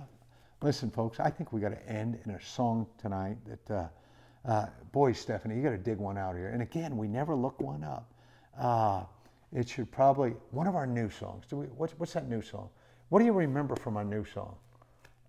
Listen, 0.61 0.91
folks, 0.91 1.21
I 1.21 1.31
think 1.31 1.53
we 1.53 1.61
got 1.61 1.69
to 1.69 1.89
end 1.89 2.19
in 2.25 2.33
a 2.33 2.41
song 2.41 2.87
tonight 3.01 3.37
that, 3.47 3.71
uh, 3.73 4.49
uh, 4.49 4.67
boy, 4.91 5.13
Stephanie, 5.13 5.55
you 5.55 5.63
got 5.63 5.71
to 5.71 5.79
dig 5.79 5.99
one 5.99 6.19
out 6.19 6.35
here. 6.35 6.49
And 6.49 6.63
again, 6.63 6.97
we 6.97 7.07
never 7.07 7.37
look 7.37 7.61
one 7.61 7.85
up. 7.85 8.11
Uh, 8.59 9.05
it 9.53 9.69
should 9.69 9.91
probably, 9.91 10.31
one 10.51 10.67
of 10.67 10.75
our 10.75 10.87
new 10.87 11.09
songs. 11.11 11.45
Do 11.49 11.57
we, 11.57 11.67
what's, 11.67 11.93
what's 11.99 12.13
that 12.13 12.29
new 12.29 12.43
song? 12.43 12.69
What 13.09 13.21
do 13.21 13.25
you 13.25 13.33
remember 13.33 13.77
from 13.77 13.97
our 13.97 14.05
new 14.05 14.25
song? 14.25 14.57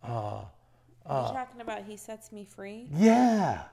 Are 0.03 1.27
you 1.27 1.33
talking 1.33 1.61
about 1.61 1.83
He 1.83 1.97
Sets 1.97 2.31
Me 2.31 2.45
Free? 2.45 2.87
Yeah. 2.91 3.63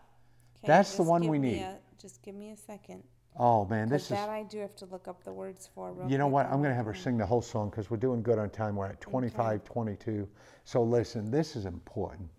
Okay, 0.59 0.66
That's 0.66 0.96
the 0.96 1.02
one 1.02 1.26
we 1.26 1.38
need. 1.38 1.59
a- 1.59 1.78
just 2.00 2.22
give 2.22 2.35
me 2.35 2.50
a 2.50 2.56
second. 2.56 3.02
Oh, 3.38 3.66
man, 3.66 3.88
this 3.88 4.04
is. 4.04 4.09
that 4.11 4.30
I 4.30 4.44
do 4.44 4.59
have 4.61 4.74
to 4.76 4.87
look 4.87 5.09
up 5.09 5.22
the 5.22 5.32
words 5.32 5.68
for. 5.74 5.92
Real 5.92 6.11
You 6.11 6.16
know 6.16 6.26
what? 6.26 6.46
I'm 6.46 6.59
going 6.62 6.70
to 6.70 6.74
have 6.74 6.87
her 6.87 6.94
sing 6.94 7.18
the 7.18 7.26
whole 7.26 7.42
song 7.42 7.68
because 7.68 7.90
we're 7.90 7.96
doing 7.98 8.22
good 8.22 8.38
on 8.38 8.48
time. 8.48 8.76
We're 8.76 8.87
at 8.87 9.00
25, 9.00 9.64
22. 9.64 10.26
So 10.64 10.82
listen, 10.82 11.30
this 11.30 11.54
is 11.56 11.66
important. 11.66 12.30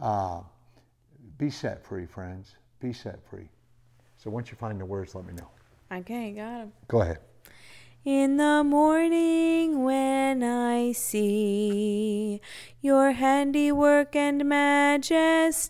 Uh, 0.00 0.40
be 1.36 1.50
set 1.50 1.84
free, 1.84 2.06
friends. 2.06 2.56
Be 2.80 2.92
set 2.92 3.22
free. 3.28 3.48
So 4.16 4.30
once 4.30 4.50
you 4.50 4.56
find 4.56 4.80
the 4.80 4.84
words, 4.84 5.14
let 5.14 5.26
me 5.26 5.34
know. 5.34 5.48
Okay, 5.92 6.32
got 6.32 6.60
him. 6.62 6.72
Go 6.88 7.02
ahead. 7.02 7.18
In 8.06 8.36
the 8.36 8.62
morning 8.62 9.82
when 9.82 10.44
I 10.44 10.92
see 10.92 12.40
your 12.80 13.10
handiwork 13.10 14.14
and 14.14 14.44
majesty, 14.44 15.66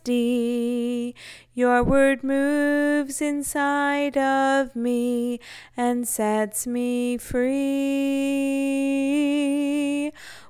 your 1.54 1.82
word 1.82 2.22
moves 2.22 3.22
inside 3.22 4.18
of 4.18 4.76
me 4.76 5.40
and 5.78 6.06
sets 6.06 6.66
me 6.66 7.16
free. 7.16 7.46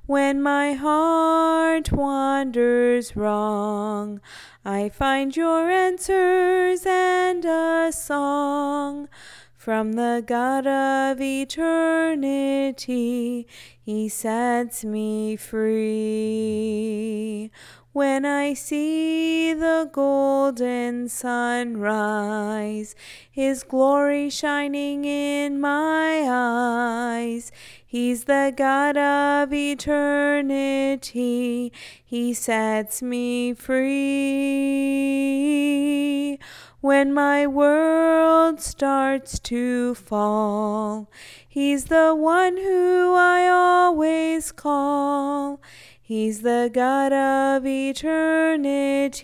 When 0.06 0.42
my 0.42 0.72
heart 0.72 1.92
wanders 1.92 3.14
wrong, 3.14 4.20
I 4.64 4.88
find 4.88 5.36
your 5.36 5.70
answers 5.70 6.84
and 6.84 7.44
a 7.44 7.92
song. 7.92 9.08
From 9.66 9.94
the 9.94 10.22
God 10.24 10.64
of 10.68 11.20
eternity, 11.20 12.78
He 13.82 14.08
sets 14.08 14.84
me 14.84 15.34
free. 15.34 16.70
When 17.92 18.24
I 18.24 18.54
see 18.54 19.52
the 19.54 19.90
golden 19.92 21.08
sun 21.08 21.78
rise, 21.78 22.94
His 23.28 23.64
glory 23.64 24.30
shining 24.30 25.04
in 25.04 25.60
my 25.60 26.22
eyes, 26.28 27.50
He's 27.84 28.26
the 28.26 28.54
God 28.56 28.96
of 28.96 29.52
eternity, 29.52 31.02
He 32.04 32.34
sets 32.34 33.02
me 33.02 33.52
free. 33.52 35.26
When 36.86 37.12
my 37.12 37.48
world 37.48 38.60
starts 38.60 39.40
to 39.40 39.96
fall, 39.96 41.10
He's 41.48 41.86
the 41.86 42.14
one 42.14 42.56
who 42.58 43.12
I 43.16 43.48
always 43.48 44.52
call. 44.52 45.60
He's 46.00 46.42
the 46.42 46.70
God 46.72 47.12
of 47.12 47.66
eternity. 47.66 49.18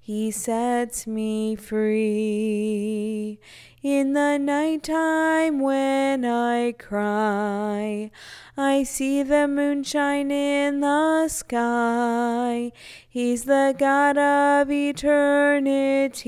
He 0.00 0.32
sets 0.32 1.06
me 1.06 1.54
free. 1.54 3.38
In 3.82 4.14
the 4.14 4.38
nighttime 4.38 5.60
when 5.60 6.24
I 6.24 6.72
cry, 6.72 8.10
I 8.56 8.84
see 8.84 9.22
the 9.22 9.46
moonshine 9.46 10.30
in 10.30 10.80
the 10.80 11.28
sky. 11.28 12.72
He's 13.06 13.44
the 13.44 13.74
God 13.78 14.16
of 14.16 14.70
eternity. 14.70 16.24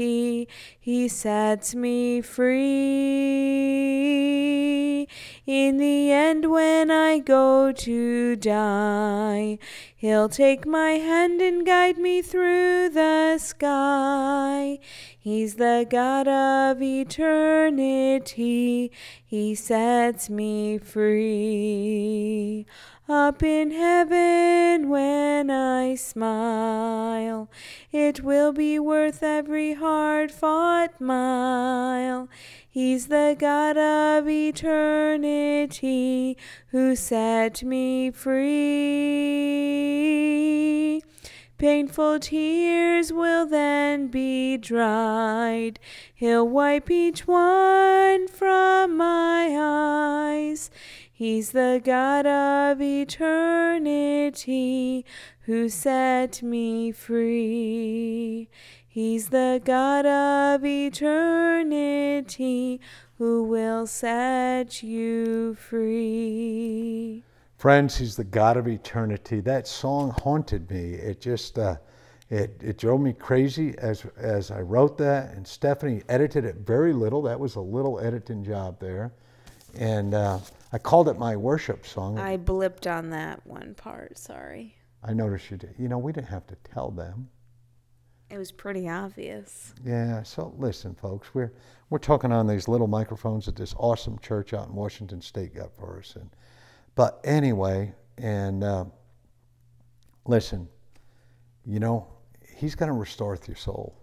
He 0.78 1.08
sets 1.08 1.74
me 1.74 2.20
free. 2.20 2.58
In 5.46 5.78
the 5.78 6.12
end, 6.12 6.50
when 6.50 6.90
I 6.90 7.18
go 7.18 7.72
to 7.72 8.36
die, 8.36 9.58
He'll 9.96 10.28
take 10.28 10.64
my 10.64 10.92
hand 10.92 11.40
and 11.40 11.66
guide 11.66 11.98
me 11.98 12.22
through 12.22 12.90
the 12.90 13.38
sky. 13.38 14.78
He's 15.28 15.56
the 15.56 15.86
God 15.88 16.26
of 16.26 16.80
eternity. 16.80 17.20
He 19.26 19.54
sets 19.54 20.30
me 20.30 20.78
free. 20.78 22.64
Up 23.10 23.42
in 23.42 23.70
heaven, 23.72 24.88
when 24.88 25.50
I 25.50 25.96
smile, 25.96 27.50
it 27.92 28.22
will 28.22 28.54
be 28.54 28.78
worth 28.78 29.22
every 29.22 29.74
hard 29.74 30.32
fought 30.32 30.98
mile. 30.98 32.30
He's 32.66 33.08
the 33.08 33.36
God 33.38 33.76
of 33.76 34.26
eternity 34.30 35.58
who 36.68 36.96
set 36.96 37.62
me 37.62 38.10
free. 38.10 38.48
Painful 41.58 42.18
tears 42.20 43.12
will 43.12 43.44
then 43.44 44.06
be 44.06 44.56
dried. 44.56 45.80
He'll 46.14 46.48
wipe 46.48 46.88
each 46.88 47.26
one 47.26 48.28
from 48.28 48.96
my 48.96 49.56
eyes. 49.58 50.70
He's 51.12 51.50
the 51.50 51.80
God 51.84 52.26
of 52.26 52.80
eternity 52.80 54.24
who 55.46 55.68
set 55.68 56.44
me 56.44 56.92
free. 56.92 58.48
He's 58.86 59.30
the 59.30 59.60
God 59.64 60.06
of 60.06 60.64
eternity 60.64 61.20
who 63.16 63.42
will 63.42 63.88
set 63.88 64.84
you 64.84 65.54
free. 65.54 67.24
Friends, 67.58 67.96
He's 67.96 68.14
the 68.14 68.22
God 68.22 68.56
of 68.56 68.68
eternity. 68.68 69.40
That 69.40 69.66
song 69.66 70.14
haunted 70.22 70.70
me. 70.70 70.92
It 70.94 71.20
just, 71.20 71.58
uh, 71.58 71.76
it, 72.30 72.56
it 72.62 72.78
drove 72.78 73.00
me 73.00 73.12
crazy 73.12 73.74
as, 73.78 74.06
as 74.16 74.52
I 74.52 74.60
wrote 74.60 74.96
that. 74.98 75.34
And 75.34 75.44
Stephanie 75.44 76.02
edited 76.08 76.44
it 76.44 76.58
very 76.58 76.92
little. 76.92 77.20
That 77.22 77.40
was 77.40 77.56
a 77.56 77.60
little 77.60 77.98
editing 77.98 78.44
job 78.44 78.78
there. 78.78 79.12
And 79.76 80.14
uh, 80.14 80.38
I 80.72 80.78
called 80.78 81.08
it 81.08 81.18
my 81.18 81.34
worship 81.34 81.84
song. 81.84 82.16
I 82.16 82.36
blipped 82.36 82.88
on 82.88 83.10
that 83.10 83.44
one 83.44 83.74
part, 83.74 84.16
sorry. 84.16 84.76
I 85.02 85.12
noticed 85.12 85.50
you 85.50 85.56
did. 85.56 85.74
You 85.78 85.88
know, 85.88 85.98
we 85.98 86.12
didn't 86.12 86.28
have 86.28 86.46
to 86.46 86.56
tell 86.72 86.92
them. 86.92 87.28
It 88.30 88.38
was 88.38 88.52
pretty 88.52 88.88
obvious. 88.88 89.74
Yeah, 89.84 90.22
so 90.22 90.54
listen, 90.58 90.94
folks, 90.94 91.34
we're 91.34 91.52
we're 91.90 91.98
talking 91.98 92.30
on 92.30 92.46
these 92.46 92.68
little 92.68 92.86
microphones 92.86 93.46
that 93.46 93.56
this 93.56 93.74
awesome 93.78 94.18
church 94.18 94.52
out 94.52 94.68
in 94.68 94.74
Washington 94.74 95.22
State 95.22 95.54
got 95.54 95.74
for 95.74 95.98
us, 95.98 96.14
and 96.14 96.28
but 96.98 97.20
anyway, 97.22 97.94
and 98.16 98.64
uh, 98.64 98.84
listen, 100.26 100.68
you 101.64 101.78
know, 101.78 102.08
He's 102.56 102.74
going 102.74 102.88
to 102.88 102.98
restore 102.98 103.38
your 103.46 103.56
soul. 103.56 103.96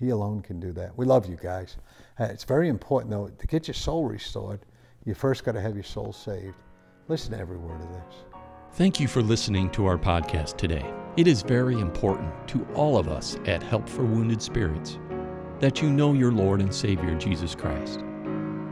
He 0.00 0.08
alone 0.08 0.40
can 0.40 0.58
do 0.58 0.72
that. 0.72 0.96
We 0.96 1.04
love 1.04 1.26
you 1.26 1.36
guys. 1.36 1.76
Uh, 2.18 2.28
it's 2.30 2.44
very 2.44 2.70
important 2.70 3.10
though 3.10 3.28
to 3.28 3.46
get 3.46 3.68
your 3.68 3.74
soul 3.74 4.06
restored. 4.06 4.64
You 5.04 5.12
first 5.12 5.44
got 5.44 5.52
to 5.52 5.60
have 5.60 5.74
your 5.74 5.84
soul 5.84 6.14
saved. 6.14 6.56
Listen 7.08 7.32
to 7.32 7.38
every 7.38 7.58
word 7.58 7.82
of 7.82 7.90
this. 7.90 8.14
Thank 8.72 8.98
you 8.98 9.06
for 9.06 9.20
listening 9.20 9.68
to 9.72 9.84
our 9.84 9.98
podcast 9.98 10.56
today. 10.56 10.90
It 11.18 11.26
is 11.26 11.42
very 11.42 11.78
important 11.78 12.32
to 12.48 12.66
all 12.74 12.96
of 12.96 13.06
us 13.06 13.36
at 13.44 13.62
Help 13.62 13.86
for 13.86 14.02
Wounded 14.02 14.40
Spirits 14.40 14.98
that 15.60 15.82
you 15.82 15.90
know 15.90 16.14
your 16.14 16.32
Lord 16.32 16.62
and 16.62 16.74
Savior 16.74 17.14
Jesus 17.16 17.54
Christ. 17.54 18.00